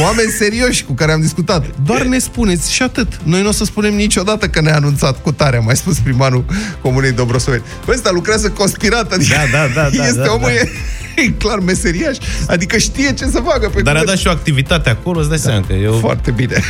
[0.00, 1.64] Oameni serioși cu care am discutat.
[1.84, 3.08] Doar ne spuneți și atât.
[3.22, 6.44] Noi nu o să spunem niciodată că ne-a anunțat cu tare, a mai spus primarul
[6.82, 7.62] Comunei Dobrosoveni.
[7.84, 10.52] Băi, ăsta lucrează conspirat, adică da, da, da, da, este da, omul da.
[10.54, 10.70] E,
[11.16, 13.68] e clar meseriaș, adică știe ce să facă.
[13.68, 14.06] Pe Dar a cuvânt.
[14.06, 15.42] dat și o activitate acolo, îți dai da.
[15.50, 15.98] seama că eu...
[15.98, 16.62] Foarte bine.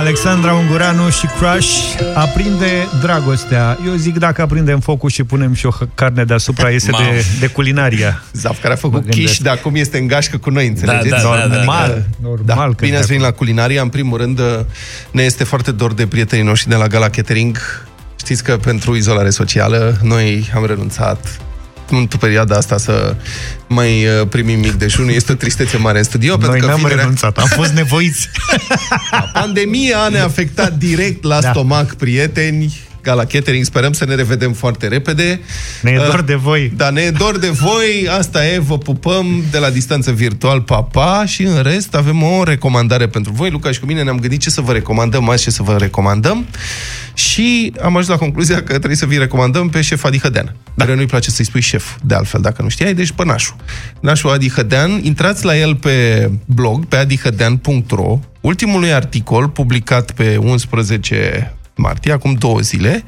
[0.00, 1.68] Alexandra Ungureanu și Crush
[2.14, 3.78] aprinde dragostea.
[3.86, 7.04] Eu zic dacă aprindem focul și punem și o h- carne deasupra, iese Mamă.
[7.10, 8.22] de, de culinaria.
[8.32, 9.28] Zaf, care a Mă făcut gândesc.
[9.28, 11.08] chiș, dar acum este în gașcă cu noi, înțelegeți?
[11.08, 11.88] Da, da, da, da, Normal.
[11.88, 12.28] da.
[12.28, 12.74] Normal Da.
[12.74, 13.36] că Bine de ați venit acolo.
[13.36, 13.82] la culinaria.
[13.82, 14.40] În primul rând,
[15.10, 17.56] ne este foarte dor de prietenii noștri de la Gala Catering.
[18.18, 21.40] Știți că pentru izolare socială noi am renunțat
[21.90, 23.16] în perioada asta să
[23.66, 25.08] mai uh, primim mic dejun.
[25.08, 26.36] Este o tristețe mare în studio.
[26.36, 28.28] Noi pentru că n-am vinerea- renunțat, am fost nevoiți.
[29.32, 31.50] Pandemia ne-a afectat direct la Da.
[31.50, 32.80] stomac, prieteni.
[33.02, 35.40] Gala Catering, sperăm să ne revedem foarte repede.
[35.82, 36.72] Ne e Uh, dor de voi.
[36.76, 41.24] Da, ne e dor de voi, asta e, vă pupăm de la distanță virtual, papa,
[41.26, 43.50] și în rest avem o recomandare pentru voi.
[43.50, 46.46] Luca și cu mine ne-am gândit ce să vă recomandăm azi, ce să vă recomandăm
[47.14, 50.54] și am ajuns la concluzia că trebuie să vi recomandăm pe șef Adi Hădean.
[50.74, 50.84] Da.
[50.84, 53.56] Care nu-i place să-i spui șef, de altfel, dacă nu știai, deci pe nașul.
[54.00, 60.36] Nașul Adi Hădean, intrați la el pe blog, pe adihădean.ro, ultimul lui articol, publicat pe
[60.36, 63.04] 11 martie, acum două zile,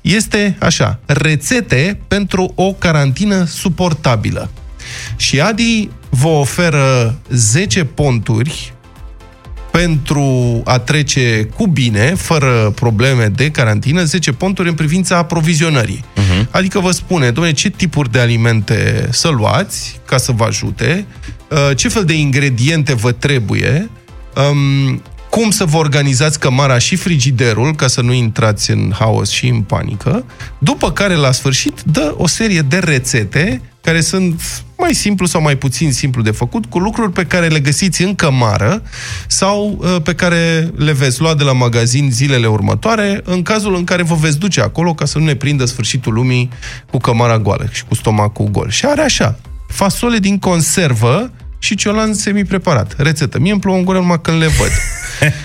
[0.00, 4.50] este așa, rețete pentru o carantină suportabilă.
[5.16, 8.74] Și Adi vă oferă 10 ponturi
[9.70, 16.04] pentru a trece cu bine, fără probleme de carantină, 10 ponturi în privința aprovizionării.
[16.16, 16.50] Uh-huh.
[16.50, 21.06] Adică vă spune, domnule, ce tipuri de alimente să luați ca să vă ajute,
[21.50, 23.90] uh, ce fel de ingrediente vă trebuie,
[24.50, 25.02] um,
[25.34, 29.60] cum să vă organizați cămara și frigiderul ca să nu intrați în haos și în
[29.60, 30.24] panică,
[30.58, 35.56] după care, la sfârșit, dă o serie de rețete care sunt mai simplu sau mai
[35.56, 38.82] puțin simplu de făcut, cu lucruri pe care le găsiți în cămară
[39.26, 43.84] sau uh, pe care le veți lua de la magazin zilele următoare, în cazul în
[43.84, 46.50] care vă veți duce acolo ca să nu ne prindă sfârșitul lumii
[46.90, 48.70] cu cămara goală și cu stomacul gol.
[48.70, 51.30] Și are așa, fasole din conservă
[51.64, 52.94] și ciolan semi-preparat.
[52.96, 53.38] Rețetă.
[53.38, 54.70] Mie îmi plouă în gură numai când le văd.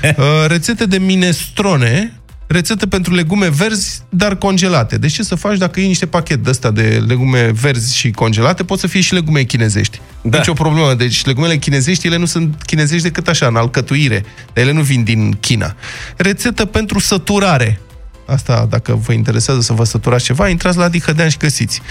[0.04, 4.98] Uh, rețete de minestrone, rețetă pentru legume verzi, dar congelate.
[4.98, 8.64] Deci ce să faci dacă iei niște pachet de ăsta de legume verzi și congelate,
[8.64, 10.02] pot să fie și legume chinezești.
[10.22, 10.38] Da.
[10.38, 10.94] Nici o problemă.
[10.94, 14.26] Deci legumele chinezești, ele nu sunt chinezești decât așa, în alcătuire.
[14.54, 15.76] Ele nu vin din China.
[16.18, 17.80] Rețetă pentru săturare.
[18.26, 21.82] Asta, dacă vă interesează să vă săturați ceva, intrați la Dihădean și găsiți.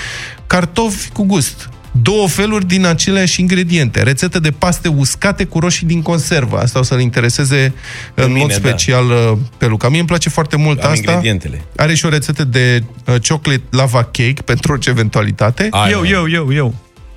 [0.47, 1.69] Cartofi cu gust.
[2.03, 4.03] Două feluri din aceleași ingrediente.
[4.03, 6.59] Rețete de paste uscate cu roșii din conservă.
[6.59, 7.75] Asta o să-l intereseze
[8.15, 8.55] Pe în mine, mod da.
[8.55, 9.89] special uh, pe Luca.
[9.89, 11.11] Mie îmi place foarte mult Am asta.
[11.11, 11.65] ingredientele.
[11.77, 15.69] Are și o rețetă de uh, chocolate lava cake pentru orice eventualitate.
[15.71, 16.07] Ai, Eu, mă.
[16.09, 16.75] eu, eu, eu.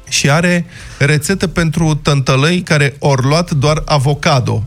[0.10, 0.66] Și are
[0.98, 4.64] rețetă pentru tântălăi care ori luat doar avocado.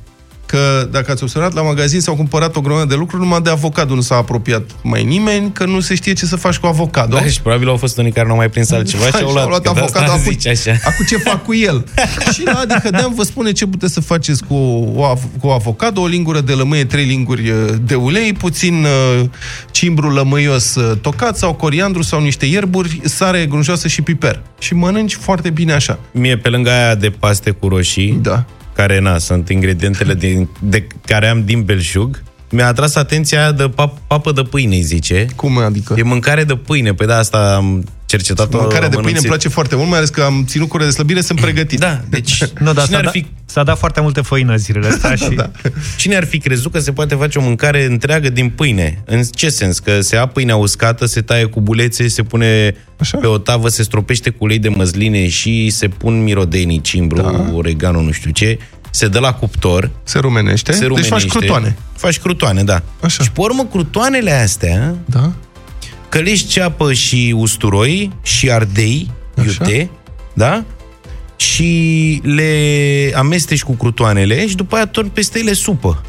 [0.54, 3.94] Că, dacă ați observat, la magazin s-au cumpărat o grămadă de lucruri, numai de avocado
[3.94, 7.16] nu s-a apropiat mai nimeni, că nu se știe ce să faci cu avocado.
[7.16, 9.48] Da, și probabil au fost unii care nu au mai prins altceva și au luat,
[9.48, 10.22] luat că de asta avocado.
[10.22, 10.70] zici așa.
[10.84, 11.84] Acum ce fac cu el?
[12.34, 14.54] și la adică de vă spune ce puteți să faceți cu,
[14.94, 19.24] o, av- cu avocado, o lingură de lămâie, trei linguri uh, de ulei, puțin uh,
[19.70, 24.42] cimbru lămâios uh, tocat sau coriandru sau niște ierburi, sare grunjoasă și piper.
[24.58, 25.98] Și mănânci foarte bine așa.
[26.10, 28.44] Mie, pe lângă aia de paste cu roșii, da.
[28.74, 32.22] Care, na, sunt ingredientele din, de care am din belșug,
[32.54, 35.26] mi-a atras atenția aia de pap, papă de pâine, îi zice.
[35.36, 35.94] Cum adică?
[35.98, 38.58] E mâncare de pâine, pe de asta am cercetat-o.
[38.60, 39.28] Mâncarea de am pâine îmi anunțit.
[39.28, 41.78] place foarte mult, mai ales că am ținut cure de slăbire, sunt pregătit.
[41.78, 44.86] Da, deci Nu, dar cine s-a, ar da, fi s-a dat foarte multe făină zilele
[44.86, 45.28] astea și...
[45.28, 45.50] da.
[45.96, 49.02] Cine ar fi crezut că se poate face o mâncare întreagă din pâine?
[49.04, 49.78] În ce sens?
[49.78, 53.18] Că se ia pâinea uscată, se taie cu bulețe, se pune Așa.
[53.18, 57.50] pe o tavă, se stropește cu ulei de măsline și se pun mirodenii, cimbru, da.
[57.54, 58.58] oregano, nu știu ce,
[58.94, 60.72] se dă la cuptor, Se rumenește.
[60.72, 61.14] se deci rumenește.
[61.14, 61.76] faci crutoane.
[61.96, 62.82] Faci crutoane, da.
[63.00, 63.22] Așa.
[63.22, 65.32] Și pe urmă, crutoanele astea, Da.
[66.08, 69.10] călești ceapă și usturoi și ardei,
[69.44, 69.90] iute,
[70.34, 70.64] da?
[71.36, 72.52] Și le
[73.16, 76.02] amesteci cu crutoanele și după aia torni peste ele supă.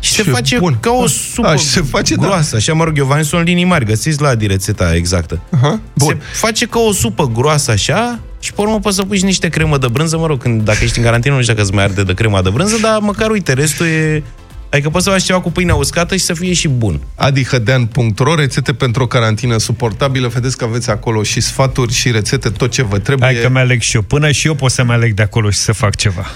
[0.00, 0.76] Și se Ce face bun.
[0.80, 2.26] ca o A, supă și se face, da.
[2.26, 2.56] groasă.
[2.56, 5.40] Așa, mă rog, eu v-am zis în linii mari, găsiți la Adi rețeta exactă.
[5.50, 5.80] Aha.
[5.96, 9.48] Se face ca o supă groasă așa și pe urmă poți să pui și niște
[9.48, 11.84] cremă de brânză, mă rog, când, dacă ești în carantină, nu știu dacă îți mai
[11.84, 14.22] arde de crema de brânză, dar măcar, uite, restul e...
[14.70, 17.00] Adică poți să faci ceva cu pâinea uscată și să fie și bun.
[17.14, 20.28] adihădean.ro, rețete pentru o carantină suportabilă.
[20.28, 23.32] Vedeți că aveți acolo și sfaturi și rețete, tot ce vă trebuie.
[23.32, 24.02] Hai că mi-aleg și eu.
[24.02, 26.30] Până și eu pot să-mi aleg de acolo și să fac ceva.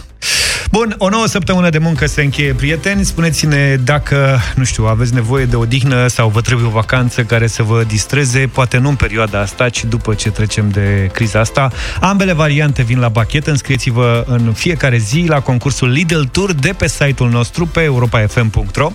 [0.70, 3.04] Bun, o nouă săptămână de muncă se încheie, prieteni.
[3.04, 7.62] Spuneți-ne dacă, nu știu, aveți nevoie de odihnă sau vă trebuie o vacanță care să
[7.62, 11.70] vă distreze, poate nu în perioada asta, ci după ce trecem de criza asta.
[12.00, 13.46] Ambele variante vin la bachet.
[13.46, 18.92] Înscrieți-vă în fiecare zi la concursul Lidl Tour de pe site-ul nostru, pe europafm.ro.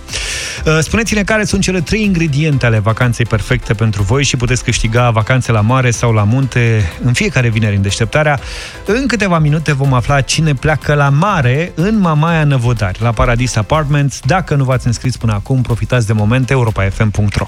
[0.64, 5.10] Uh, Spuneți-ne care sunt cele trei ingrediente ale vacanței perfecte pentru voi și puteți câștiga
[5.10, 8.40] vacanțe la mare sau la munte în fiecare vineri în deșteptarea.
[8.84, 14.20] În câteva minute vom afla cine pleacă la mare în Mamaia Năvodari, la Paradis Apartments.
[14.26, 17.46] Dacă nu v-ați înscris până acum, profitați de moment europafm.ro.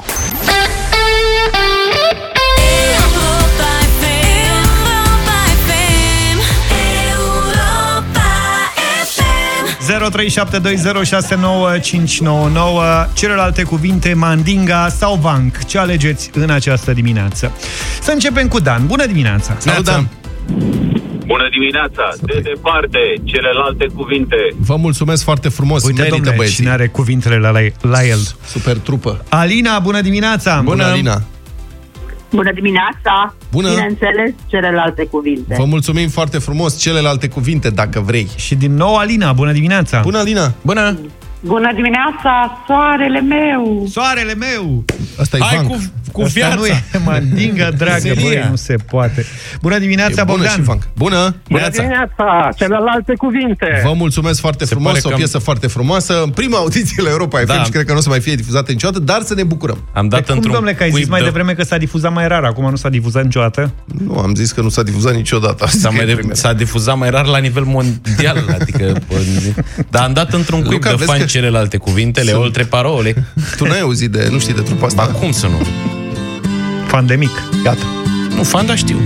[3.02, 6.38] Europa FM, Europa FM,
[7.16, 8.28] Europa
[9.14, 9.64] FM.
[13.08, 15.64] 0372069599 Celelalte cuvinte, mandinga sau vanc.
[15.64, 17.52] Ce alegeți în această dimineață?
[18.02, 18.86] Să începem cu Dan.
[18.86, 19.56] Bună dimineața!
[19.58, 20.08] Salut, Dan!
[21.26, 22.08] Bună dimineața!
[22.20, 24.36] De departe, celelalte cuvinte.
[24.56, 25.84] Vă mulțumesc foarte frumos.
[25.84, 26.56] Uite, Merită, domnule, băieții.
[26.56, 28.18] cine are cuvintele la, la el.
[28.46, 29.24] Super trupă.
[29.28, 30.60] Alina, bună dimineața!
[30.64, 31.22] Bună, Alina!
[32.30, 33.34] Bună dimineața!
[33.50, 33.68] Bună.
[33.68, 35.54] Bineînțeles, celelalte cuvinte.
[35.58, 36.78] Vă mulțumim foarte frumos.
[36.78, 38.28] Celelalte cuvinte, dacă vrei.
[38.36, 40.00] Și din nou Alina, bună dimineața!
[40.00, 40.52] Bună, Alina!
[40.62, 40.98] Bună!
[41.40, 43.86] Bună dimineața, soarele meu!
[43.90, 44.84] Soarele meu!
[45.18, 45.68] Asta e Hai vanc.
[45.70, 45.82] cu,
[46.12, 46.54] cu Asta viața!
[46.54, 48.22] nu e mandinga, dragă, Seria.
[48.22, 49.24] băi, nu se poate.
[49.62, 50.54] Bună dimineața, E bună Bogdan!
[50.56, 50.82] și vanc.
[50.96, 51.36] Bună!
[51.48, 52.48] Bună dimineața!
[52.56, 53.80] Celelalte cuvinte.
[53.84, 56.22] Vă mulțumesc foarte Se frumos, pare o că am- piesă foarte frumoasă.
[56.24, 57.62] În prima audiție la Europa FM Da.
[57.62, 59.78] și cred că nu o să mai fie difuzată niciodată, dar să ne bucurăm.
[59.94, 61.76] Am dat Păi cum, într-un domnule, că ai zis cuib mai de- devreme că s-a
[61.76, 63.70] difuzat mai rar, acum nu s-a difuzat niciodată?
[64.06, 65.66] Nu, am zis că nu s-a difuzat niciodată.
[65.68, 68.92] S-a, mai de, s-a difuzat mai rar la nivel mondial, adică...
[68.92, 72.42] pă- Dar am dat într-un cuib Luca, de vezi fani că celelalte cuvinte, le sunt-
[72.42, 73.14] oltre parole.
[73.56, 75.14] Tu n-ai auzit de, nu știi de trupa Ba asta?
[75.18, 75.66] cum să nu?
[76.92, 77.30] Fan de mic.
[77.62, 77.86] Gata.
[78.36, 78.96] Nu, fan, dar știu.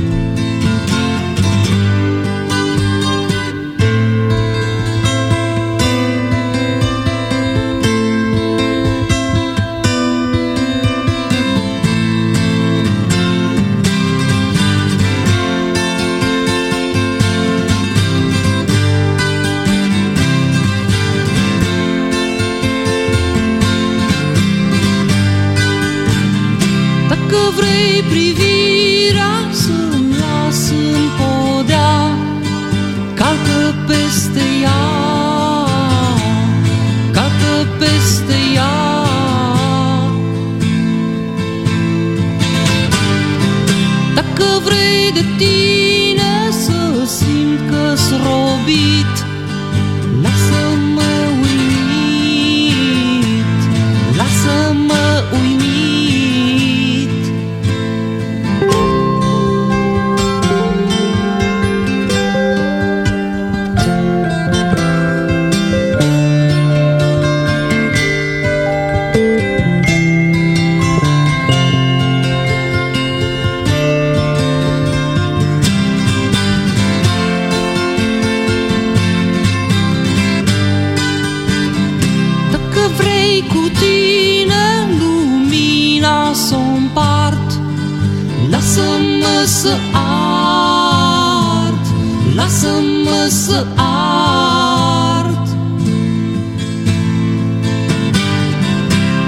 [89.66, 91.86] Să ard
[92.34, 95.48] Lasă-mă să ard.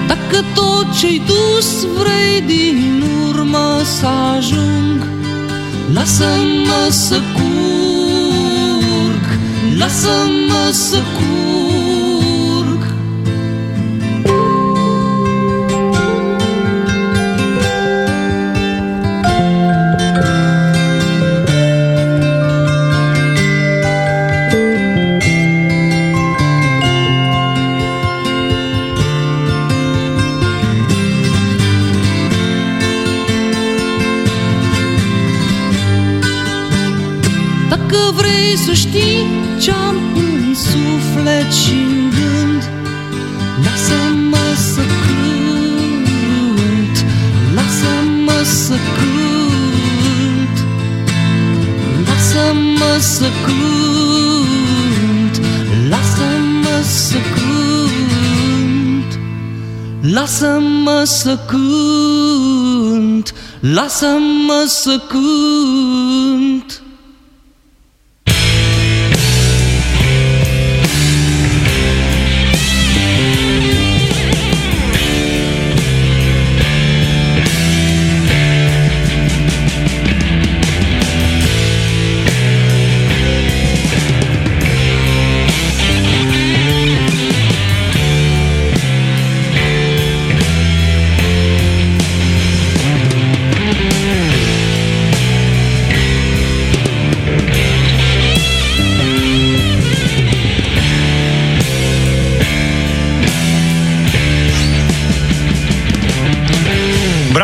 [0.06, 5.06] Dacă tot ce-ai dus vrei din urmă să ajung
[5.94, 9.24] Lasă-mă să curg
[9.78, 11.47] Lasă-mă să curg
[37.90, 39.26] Dacă vrei să știi
[39.60, 42.70] ce-am în suflet și în gând
[43.64, 46.08] Lasă-mă să cânt
[47.54, 50.58] Lasă-mă să cânt
[52.06, 55.40] Lasă-mă să cânt
[55.88, 59.18] Lasă-mă să cânt
[60.12, 65.67] Lasă-mă să cânt Lasă-mă să cânt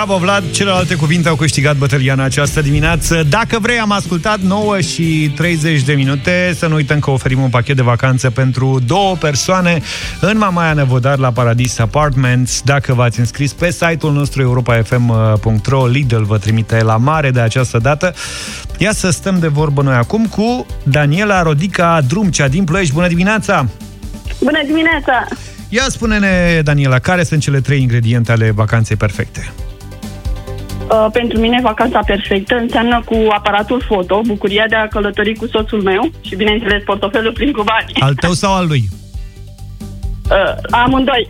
[0.04, 0.50] Bravo, Vlad!
[0.50, 3.22] Celelalte cuvinte au câștigat bătălia în această dimineață.
[3.28, 6.54] Dacă vrei, am ascultat 9 și 30 de minute.
[6.56, 9.82] Să nu uităm că oferim un pachet de vacanță pentru două persoane
[10.20, 12.62] în Mamaia Nevodar la Paradis Apartments.
[12.64, 18.14] Dacă v-ați înscris pe site-ul nostru europafm.ro, Lidl vă trimite la mare de această dată.
[18.78, 22.94] Ia să stăm de vorbă noi acum cu Daniela Rodica Drumcea din Ploiești.
[22.94, 23.68] Bună dimineața!
[24.40, 25.26] Bună dimineața!
[25.68, 29.52] Ia spune-ne, Daniela, care sunt cele trei ingrediente ale vacanței perfecte?
[30.90, 35.82] Uh, pentru mine vacanța perfectă înseamnă cu aparatul foto, bucuria de a călători cu soțul
[35.82, 37.92] meu și, bineînțeles, portofelul plin cu bani.
[37.98, 38.88] Al tău sau al lui?
[40.30, 41.26] Uh, amândoi.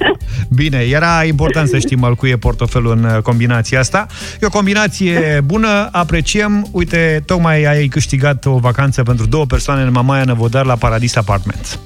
[0.60, 4.06] Bine, era important să știm al cui e portofelul în uh, combinația asta.
[4.40, 6.66] E o combinație bună, apreciem.
[6.70, 11.78] Uite, tocmai ai câștigat o vacanță pentru două persoane în Mamaia Năvodar la Paradis Apartments.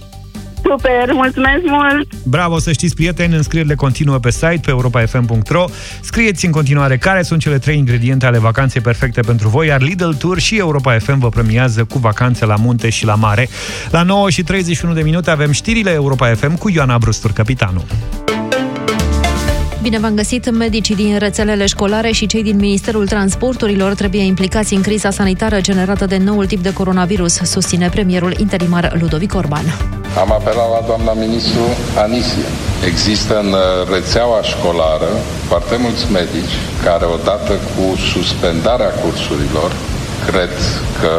[0.71, 2.09] Super, mulțumesc mult!
[2.25, 5.64] Bravo, să știți, prieteni, înscrierile continuă pe site, pe europafm.ro.
[6.01, 10.11] Scrieți în continuare care sunt cele trei ingrediente ale vacanței perfecte pentru voi, iar Lidl
[10.11, 13.49] Tour și Europa FM vă premiază cu vacanțe la munte și la mare.
[13.91, 17.85] La 9 și 31 de minute avem știrile Europa FM cu Ioana Brustur, capitanul.
[19.87, 20.51] Bine v-am găsit!
[20.51, 26.05] Medicii din rețelele școlare și cei din Ministerul Transporturilor trebuie implicați în criza sanitară generată
[26.07, 29.64] de noul tip de coronavirus, susține premierul interimar Ludovic Orban.
[30.18, 31.61] Am apelat la doamna ministru
[32.05, 32.49] Anisie.
[32.87, 35.11] Există în uh, rețeaua școlară
[35.49, 39.70] foarte mulți medici care odată cu suspendarea cursurilor
[40.26, 40.53] cred
[41.01, 41.12] că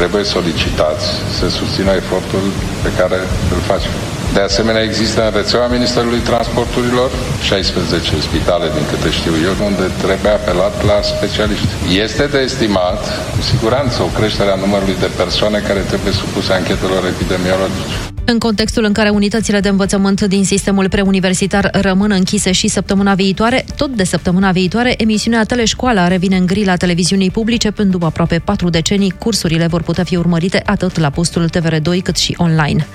[0.00, 1.06] trebuie solicitați
[1.38, 2.44] să susțină efortul
[2.84, 3.18] pe care
[3.54, 3.92] îl facem.
[4.36, 7.10] De asemenea, există în rețeaua Ministerului Transporturilor
[7.42, 11.72] 16 spitale, din câte știu eu, unde trebuie apelat la specialiști.
[12.04, 13.00] Este de estimat,
[13.34, 17.96] cu siguranță, o creștere a numărului de persoane care trebuie supuse anchetelor epidemiologice.
[18.32, 23.64] În contextul în care unitățile de învățământ din sistemul preuniversitar rămân închise și săptămâna viitoare,
[23.76, 28.68] tot de săptămâna viitoare, emisiunea Teleșcoala revine în grila televiziunii publice, pentru după aproape patru
[28.68, 32.86] decenii, cursurile vor putea fi urmărite atât la postul TVR2 cât și online.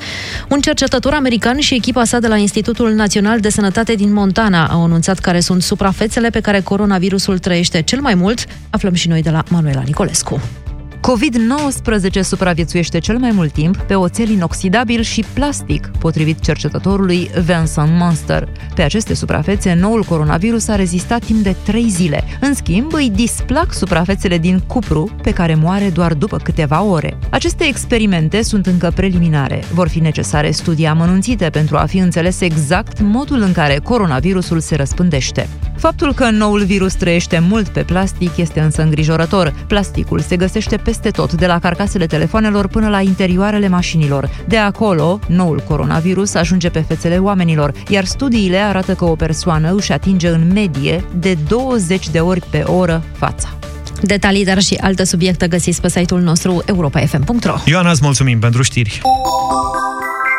[0.50, 4.84] Un cercetător american și echipa sa de la Institutul Național de Sănătate din Montana au
[4.84, 8.46] anunțat care sunt suprafețele pe care coronavirusul trăiește cel mai mult.
[8.70, 10.42] Aflăm și noi de la Manuela Nicolescu.
[11.06, 18.50] COVID-19 supraviețuiește cel mai mult timp pe oțel inoxidabil și plastic, potrivit cercetătorului Vincent Monster.
[18.76, 22.24] Pe aceste suprafețe, noul coronavirus a rezistat timp de 3 zile.
[22.42, 27.18] În schimb, îi displac suprafețele din cupru, pe care moare doar după câteva ore.
[27.30, 29.64] Aceste experimente sunt încă preliminare.
[29.74, 34.76] Vor fi necesare studii amănunțite pentru a fi înțeles exact modul în care coronavirusul se
[34.76, 35.48] răspândește.
[35.78, 39.54] Faptul că noul virus trăiește mult pe plastic este însă îngrijorător.
[39.68, 44.30] Plasticul se găsește peste tot, de la carcasele telefonelor până la interioarele mașinilor.
[44.48, 49.92] De acolo, noul coronavirus ajunge pe fețele oamenilor, iar studiile arată că o persoană își
[49.92, 53.58] atinge în medie de 20 de ori pe oră fața.
[54.02, 59.02] Detalii, dar și alte subiecte găsiți pe site-ul nostru europafm.ro Ioana, îți mulțumim pentru știri.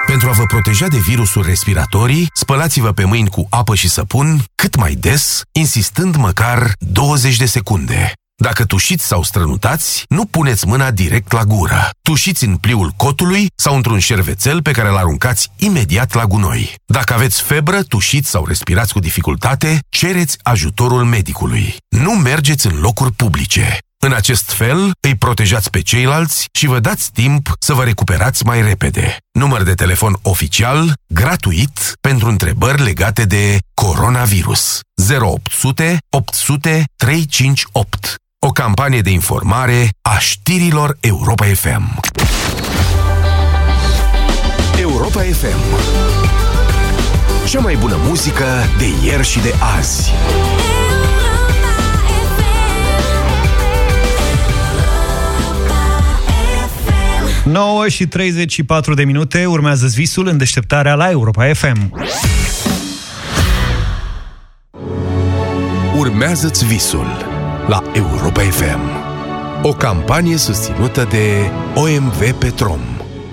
[0.06, 4.76] Pentru a vă proteja de virusuri respiratorii, spălați-vă pe mâini cu apă și săpun cât
[4.76, 8.12] mai des, insistând măcar 20 de secunde.
[8.38, 11.90] Dacă tușiți sau strănutați, nu puneți mâna direct la gură.
[12.02, 16.74] Tușiți în pliul cotului sau într-un șervețel pe care îl aruncați imediat la gunoi.
[16.86, 21.76] Dacă aveți febră, tușiți sau respirați cu dificultate, cereți ajutorul medicului.
[21.88, 23.78] Nu mergeți în locuri publice.
[23.98, 28.62] În acest fel, îi protejați pe ceilalți și vă dați timp să vă recuperați mai
[28.62, 29.16] repede.
[29.32, 34.80] Număr de telefon oficial, gratuit, pentru întrebări legate de coronavirus.
[35.20, 38.16] 0800 800 358.
[38.38, 42.00] O campanie de informare a știrilor Europa FM.
[44.80, 45.58] Europa FM.
[47.48, 48.44] Cea mai bună muzică
[48.78, 50.10] de ieri și de azi.
[57.44, 61.92] 9 și 34 de minute urmează visul în deșteptarea la Europa FM.
[65.96, 67.35] Urmează-ți visul
[67.68, 68.80] la Europa FM.
[69.62, 72.78] O campanie susținută de OMV Petrom.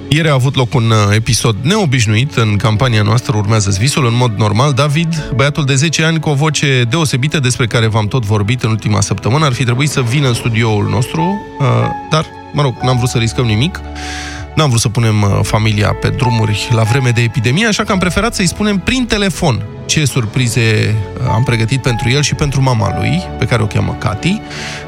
[0.07, 4.34] Ieri a avut loc un uh, episod neobișnuit în campania noastră Urmează visul, în mod
[4.38, 4.73] normal.
[4.73, 8.69] David, băiatul de 10 ani cu o voce deosebită despre care v-am tot vorbit în
[8.69, 11.21] ultima săptămână, ar fi trebuit să vină în studioul nostru,
[11.59, 11.65] uh,
[12.09, 13.79] dar mă rog, n-am vrut să riscăm nimic.
[14.56, 17.97] N-am vrut să punem uh, familia pe drumuri la vreme de epidemie, așa că am
[17.97, 22.97] preferat să-i spunem prin telefon ce surprize uh, am pregătit pentru el și pentru mama
[22.97, 24.41] lui, pe care o cheamă Cati.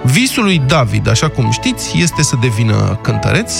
[0.03, 3.53] Visul lui David, așa cum știți, este să devină cântăreț.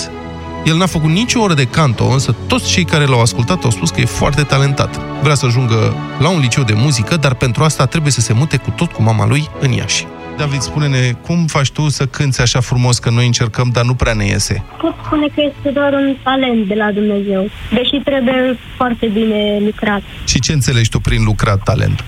[0.66, 3.90] El n-a făcut nicio oră de canto, însă toți cei care l-au ascultat au spus
[3.90, 5.02] că e foarte talentat.
[5.22, 8.58] Vrea să ajungă la un liceu de muzică, dar pentru asta trebuie să se mute
[8.58, 10.08] cu tot cu mama lui în Iași.
[10.38, 14.14] David, spune-ne, cum faci tu să cânți așa frumos, că noi încercăm, dar nu prea
[14.14, 14.64] ne iese?
[14.82, 20.02] Pot spune că este doar un talent de la Dumnezeu, deși trebuie foarte bine lucrat.
[20.26, 22.04] Și ce înțelegi tu prin lucrat talent?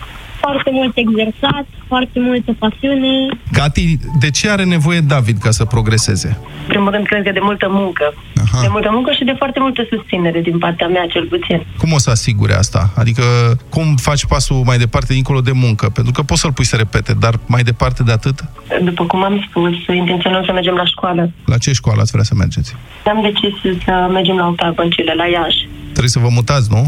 [0.47, 3.11] Foarte mult exersat, foarte multă pasiune.
[3.51, 6.37] Cati, de ce are nevoie David ca să progreseze?
[6.61, 8.13] În primul rând, cred că de multă muncă.
[8.43, 8.61] Aha.
[8.61, 11.65] De multă muncă și de foarte multă susținere din partea mea, cel puțin.
[11.77, 12.89] Cum o să asigure asta?
[12.95, 13.23] Adică
[13.69, 15.89] cum faci pasul mai departe dincolo de muncă?
[15.89, 18.43] Pentru că poți să-l pui să repete, dar mai departe de atât?
[18.83, 21.31] După cum am spus, intenționăm să mergem la școală.
[21.45, 22.75] La ce școală ați vrea să mergeți?
[23.05, 25.67] Am decis să mergem la Octave Băncile, la Iași.
[25.83, 26.85] Trebuie să vă mutați, nu?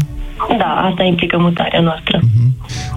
[0.58, 2.20] Da, asta implică mutarea noastră.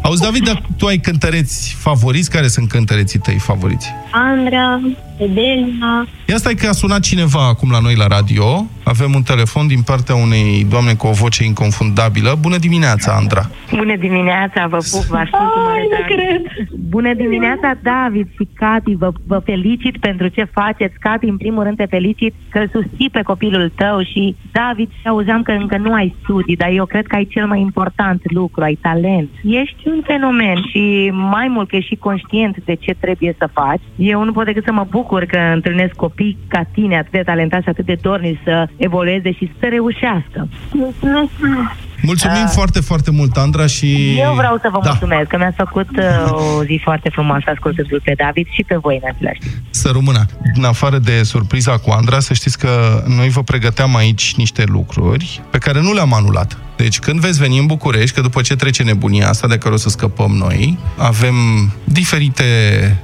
[0.01, 2.29] Auzi, David, dar tu ai cântăreți favoriți?
[2.29, 3.93] Care sunt cântăreții tăi favoriți?
[4.11, 4.79] Andra,
[5.17, 8.65] Edelina, Ia stai că a sunat cineva acum la noi la radio.
[8.83, 12.35] Avem un telefon din partea unei doamne cu o voce inconfundabilă.
[12.39, 13.43] Bună dimineața, Andra!
[13.75, 16.09] Bună dimineața, vă pup, vă aștept cu mare drag.
[16.89, 20.95] Bună dimineața, David și Cati, vă, vă felicit pentru ce faceți.
[20.99, 25.41] Cati, în primul rând te felicit că îl susții pe copilul tău și, David, auzeam
[25.41, 28.77] că încă nu ai studii, dar eu cred că ai cel mai important lucru, ai
[28.81, 29.29] talent.
[29.43, 33.81] Ești un fenomen și mai mult că ești și conștient de ce trebuie să faci.
[33.95, 37.63] Eu nu pot decât să mă bucur că întâlnesc copii ca tine, atât de talentați
[37.63, 40.47] și atât de dornici să evolueze și să reușească.
[40.71, 41.92] mulțumesc!
[42.05, 44.17] Mulțumim foarte, foarte mult, Andra, și...
[44.19, 44.89] Eu vreau să vă da.
[44.89, 48.99] mulțumesc că mi-ați făcut uh, o zi foarte frumoasă ascultându-l pe David și pe voi
[49.01, 49.53] în același timp.
[49.69, 50.25] Să rămână.
[50.55, 55.41] În afară de surpriza cu Andra, să știți că noi vă pregăteam aici niște lucruri
[55.49, 56.57] pe care nu le-am anulat.
[56.75, 59.77] Deci când veți veni în București, că după ce trece nebunia asta de care o
[59.77, 61.35] să scăpăm noi, avem
[61.83, 62.43] diferite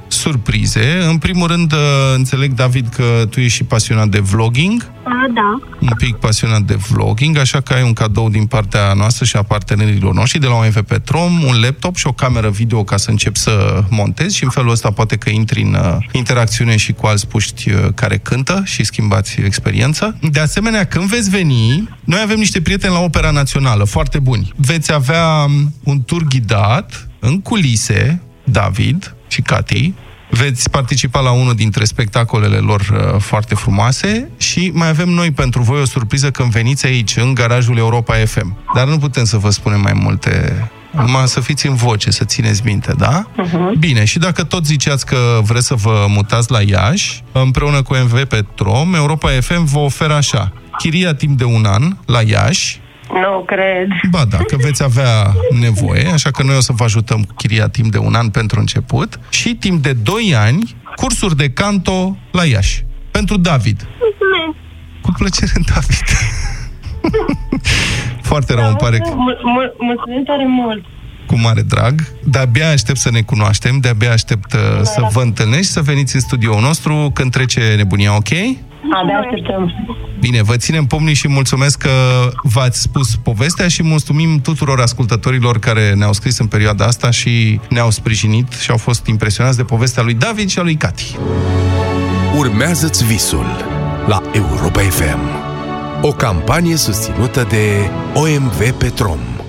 [0.08, 0.98] surprize.
[1.08, 1.78] În primul rând, uh,
[2.14, 5.60] înțeleg, David, că tu ești și pasionat de vlogging, A, da.
[5.80, 9.42] un pic pasionat de vlogging, așa că ai un cadou din partea noastră și a
[9.42, 13.38] partenerilor noștri de la OMV Petrom, un laptop și o cameră video ca să începi
[13.38, 17.28] să montezi și în felul ăsta poate că intri în uh, interacțiune și cu alți
[17.28, 20.16] puști uh, care cântă și schimbați experiență.
[20.30, 24.52] De asemenea, când veți veni, noi avem niște prieteni la Opera Națională, foarte buni.
[24.56, 29.94] Veți avea um, un tur ghidat în culise, David și Cati,
[30.30, 35.62] veți participa la unul dintre spectacolele lor uh, foarte frumoase și mai avem noi pentru
[35.62, 38.56] voi o surpriză când veniți aici, în garajul Europa FM.
[38.74, 42.62] Dar nu putem să vă spunem mai multe Numai să fiți în voce, să țineți
[42.64, 43.26] minte, da?
[43.36, 43.78] Mhm.
[43.78, 48.24] Bine, și dacă tot ziceați că vreți să vă mutați la Iași, împreună cu MV
[48.24, 52.80] Petrom, Europa FM vă oferă așa, chiria timp de un an la Iași,
[53.12, 53.88] Nu cred.
[54.10, 57.68] Ba da, că veți avea nevoie, așa că noi o să vă ajutăm cu chiria
[57.68, 62.44] timp de un an pentru început și timp de 2 ani cursuri de canto la
[62.44, 62.84] Iași.
[63.10, 63.88] Pentru David.
[63.98, 64.58] Mulțumesc!
[65.02, 66.06] Cu plăcere, David.
[68.22, 69.10] Foarte rău, îmi pare că...
[69.14, 70.84] Mul- mul- mulțumim tare mult.
[71.26, 72.00] cu mare drag.
[72.24, 76.60] De-abia aștept să ne cunoaștem, de-abia aștept uh, să vă întâlnești, să veniți în studioul
[76.60, 78.28] nostru când trece nebunia, ok?
[78.88, 79.72] Abia așteptăm.
[80.20, 81.90] Bine, vă ținem pomnii și mulțumesc că
[82.42, 87.90] v-ați spus povestea și mulțumim tuturor ascultătorilor care ne-au scris în perioada asta și ne-au
[87.90, 91.16] sprijinit și au fost impresionați de povestea lui David și a lui Cati.
[92.36, 93.46] Urmează-ți visul
[94.06, 95.20] la Europa FM.
[96.02, 99.39] O campanie susținută de OMV Petrom.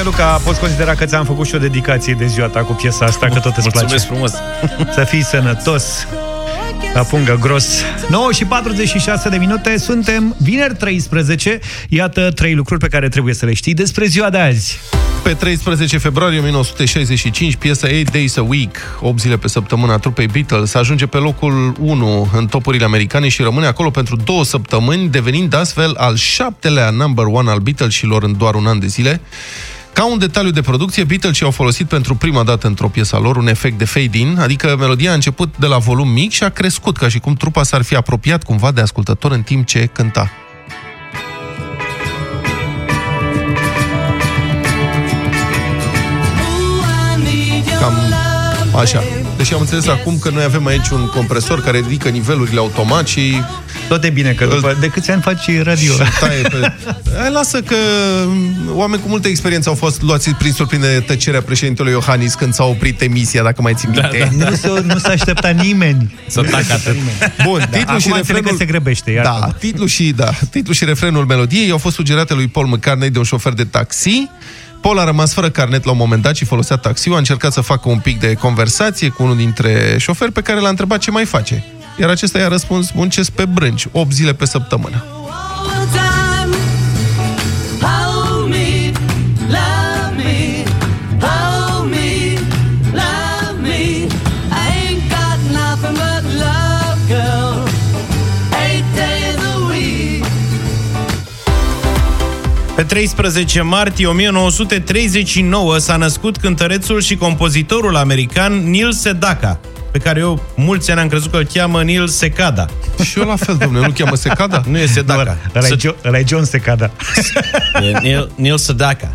[0.00, 3.04] Uite, Luca, poți considera că ți-am făcut și o dedicație de ziua ta cu piesa
[3.04, 4.06] asta, că tot îți Mulțumesc place.
[4.06, 4.32] frumos.
[4.94, 6.06] Să fii sănătos,
[6.94, 7.66] la pungă gros.
[8.08, 11.58] 9 și 46 de minute, suntem vineri 13.
[11.88, 14.78] Iată trei lucruri pe care trebuie să le știi despre ziua de azi.
[15.22, 20.26] Pe 13 februarie 1965, piesa 8 Days a Week, 8 zile pe săptămână a trupei
[20.26, 25.54] Beatles, ajunge pe locul 1 în topurile americane și rămâne acolo pentru două săptămâni, devenind
[25.54, 29.20] astfel al șaptelea number one al Beatlesșilor în doar un an de zile.
[29.92, 33.36] Ca un detaliu de producție, Beatles au folosit pentru prima dată într-o piesă a lor
[33.36, 36.96] un efect de fade-in, adică melodia a început de la volum mic și a crescut,
[36.96, 40.30] ca și cum trupa s-ar fi apropiat cumva de ascultător în timp ce cânta.
[47.80, 47.94] Cam
[48.80, 49.02] așa.
[49.36, 53.42] Deși am înțeles acum că noi avem aici un compresor care ridică nivelurile automat și...
[53.90, 55.92] Tot e bine, că după, de câți ani faci radio?
[55.92, 56.72] Și taie pe...
[57.18, 57.76] Hai, lasă că
[58.68, 62.64] oameni cu multă experiență au fost luați prin surprindere de tăcerea președintelui Iohannis când s-a
[62.64, 64.30] oprit emisia, dacă mai ții minte.
[64.36, 66.14] Nu se, nu s-a așteptat nimeni.
[66.26, 66.96] Să tacă atât.
[67.44, 68.50] Bun, Da, titlul acum și înțeleg refrenul...
[68.50, 72.34] că se grăbește, iartă Da, titlul și, da, titlul și refrenul melodiei au fost sugerate
[72.34, 74.28] lui Paul McCartney de un șofer de taxi.
[74.80, 77.60] Paul a rămas fără carnet la un moment dat și folosea taxiul, a încercat să
[77.60, 81.24] facă un pic de conversație cu unul dintre șoferi pe care l-a întrebat ce mai
[81.24, 81.64] face.
[82.00, 85.04] Iar acesta i-a răspuns, muncesc pe brânci, 8 zile pe săptămână.
[87.80, 88.92] Hold me,
[89.48, 90.64] love me,
[91.20, 92.38] hold me,
[92.92, 93.68] love me.
[93.68, 94.06] Și
[94.50, 97.68] ain't got nothing but love, girl.
[98.68, 100.24] Eight days a week.
[102.74, 109.60] Pe 13 martie 1939 s-a născut cântărețul și compozitorul american Neil Sedaka,
[109.90, 112.66] pe care eu mulți ani am crezut că îl cheamă Neil Secada.
[113.02, 114.62] Și eu la fel, domnule, nu cheamă Secada?
[114.66, 115.36] Nu e Sedaka.
[115.54, 116.90] Ăla e Jo- ăla e John Secada.
[117.94, 119.12] E Neil, Neil Sedaka.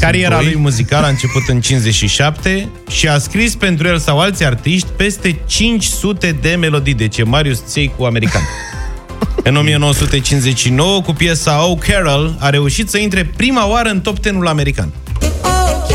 [0.00, 0.44] Cariera doi.
[0.44, 5.38] lui muzicală a început în 57 și a scris pentru el sau alți artiști peste
[5.46, 8.42] 500 de melodii, deci e Marius Ței cu american.
[9.42, 14.46] În 1959, cu piesa Oh Carol, a reușit să intre prima oară în top 10-ul
[14.46, 14.92] american.
[15.42, 15.93] Oh,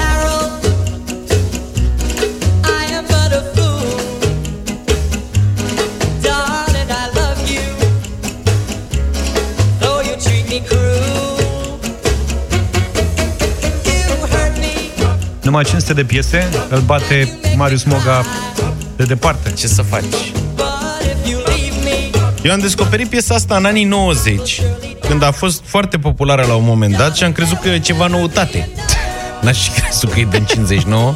[15.50, 18.26] Numai 500 de piese, îl bate Marius Moga
[18.95, 19.52] de departe.
[19.52, 20.04] Ce să faci?
[20.56, 24.62] But if you leave me, Eu am descoperit piesa asta în anii 90,
[25.08, 28.08] când a fost foarte populară la un moment dat și am crezut că e ceva
[28.08, 28.70] noutate.
[29.41, 31.16] N-aș fi crezut că e din 59.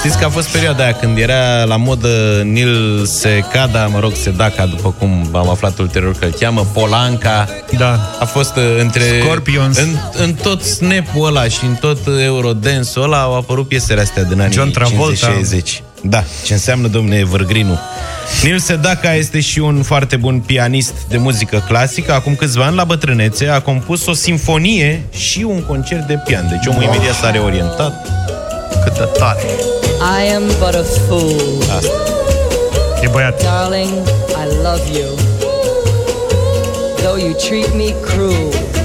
[0.00, 4.66] Știți că a fost perioada aia când era la modă Nil Secada, mă rog, Sedaka,
[4.66, 7.48] după cum am aflat ulterior că îl cheamă, Polanca.
[7.78, 8.16] Da.
[8.20, 9.02] A fost uh, între...
[9.22, 9.78] Scorpions.
[9.78, 14.22] În, în tot snap-ul ăla și în tot uh, Eurodance-ul ăla au apărut piesele astea
[14.22, 15.40] din anii John Travolta.
[15.56, 15.80] 50-60.
[16.02, 17.78] Da, ce înseamnă, domne, Evergreen-ul.
[18.42, 22.12] Neil Sedaka este și un foarte bun pianist de muzică clasică.
[22.12, 26.48] Acum câțiva ani, la bătrânețe, a compus o simfonie și un concert de pian.
[26.48, 28.06] Deci omul imediat s-a reorientat.
[28.84, 29.40] Cât de tare!
[30.20, 31.62] I am but a fool.
[31.76, 31.92] Asta.
[33.02, 33.42] E băiat.
[33.42, 34.08] Darling,
[34.42, 35.08] I love you.
[37.02, 38.79] Though you treat me cruel.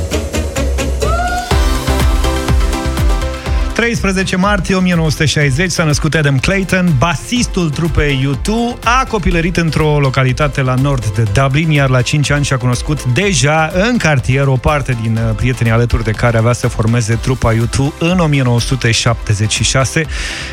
[3.75, 10.73] 13 martie 1960 s-a născut Adam Clayton, basistul trupei U2, a copilărit într-o localitate la
[10.73, 15.17] nord de Dublin, iar la 5 ani și-a cunoscut deja în cartier o parte din
[15.17, 20.05] uh, prietenii alături de care avea să formeze trupa U2 în 1976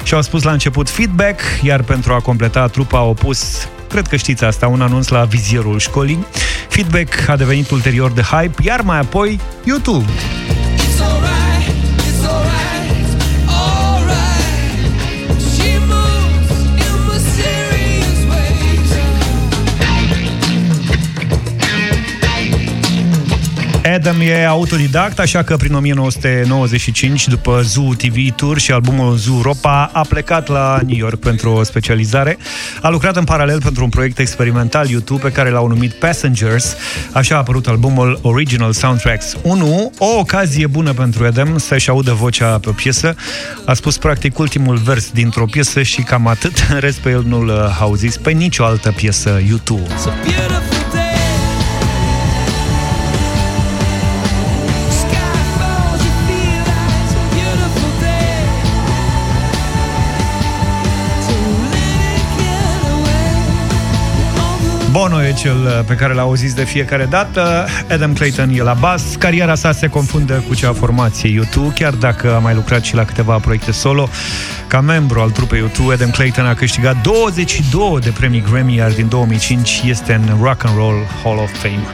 [0.03, 4.17] și au spus la început feedback, iar pentru a completa trupa au pus cred că
[4.17, 6.27] știți asta, un anunț la vizierul școlii.
[6.69, 10.05] Feedback a devenit ulterior de hype, iar mai apoi YouTube.
[10.05, 11.42] It's alright,
[23.85, 29.91] Adam e autodidact, așa că prin 1995, după Zoo TV Tour și albumul Zoo Europa,
[29.93, 32.39] a plecat la New York pentru o specializare.
[32.83, 36.77] A lucrat în paralel pentru un proiect experimental YouTube pe care l-au numit Passengers.
[37.13, 42.59] Așa a apărut albumul Original Soundtracks 1, o ocazie bună pentru Adam să-și audă vocea
[42.59, 43.15] pe o piesă.
[43.67, 46.67] A spus practic ultimul vers dintr-o piesă și cam atât.
[46.73, 49.87] În rest pe el nu-l uh, auziți pe nicio altă piesă YouTube.
[64.93, 67.67] Bono e cel uh, pe care l auziți de fiecare dată.
[67.91, 69.03] Adam Clayton e la bas.
[69.19, 72.95] Cariera sa se confundă cu cea a formației U2, chiar dacă a mai lucrat și
[72.95, 74.09] la câteva proiecte solo.
[74.67, 79.09] Ca membru al trupei U2, Adam Clayton a câștigat 22 de premii Grammy, iar din
[79.09, 81.87] 2005 este în Rock and Roll Hall of Fame.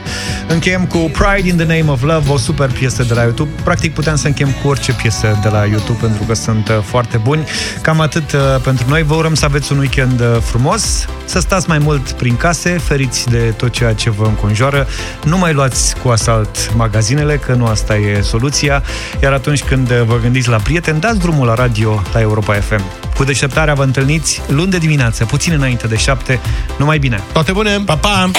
[0.47, 3.49] Încheiem cu Pride in the Name of Love, o super piesă de la YouTube.
[3.63, 7.17] Practic puteam să încheiem cu orice piesă de la YouTube, pentru că sunt uh, foarte
[7.17, 7.43] buni.
[7.81, 9.03] Cam atât uh, pentru noi.
[9.03, 13.37] Vă urăm să aveți un weekend frumos, să stați mai mult prin case, feriți de
[13.37, 14.87] tot ceea ce vă înconjoară,
[15.23, 18.83] nu mai luați cu asalt magazinele, că nu asta e soluția,
[19.21, 22.83] iar atunci când vă gândiți la prieteni, dați drumul la radio la Europa FM.
[23.15, 26.39] Cu deșteptarea vă întâlniți luni de dimineață, puțin înainte de șapte.
[26.77, 27.23] Numai bine!
[27.33, 27.81] Toate bune!
[27.85, 28.31] Pa, pa!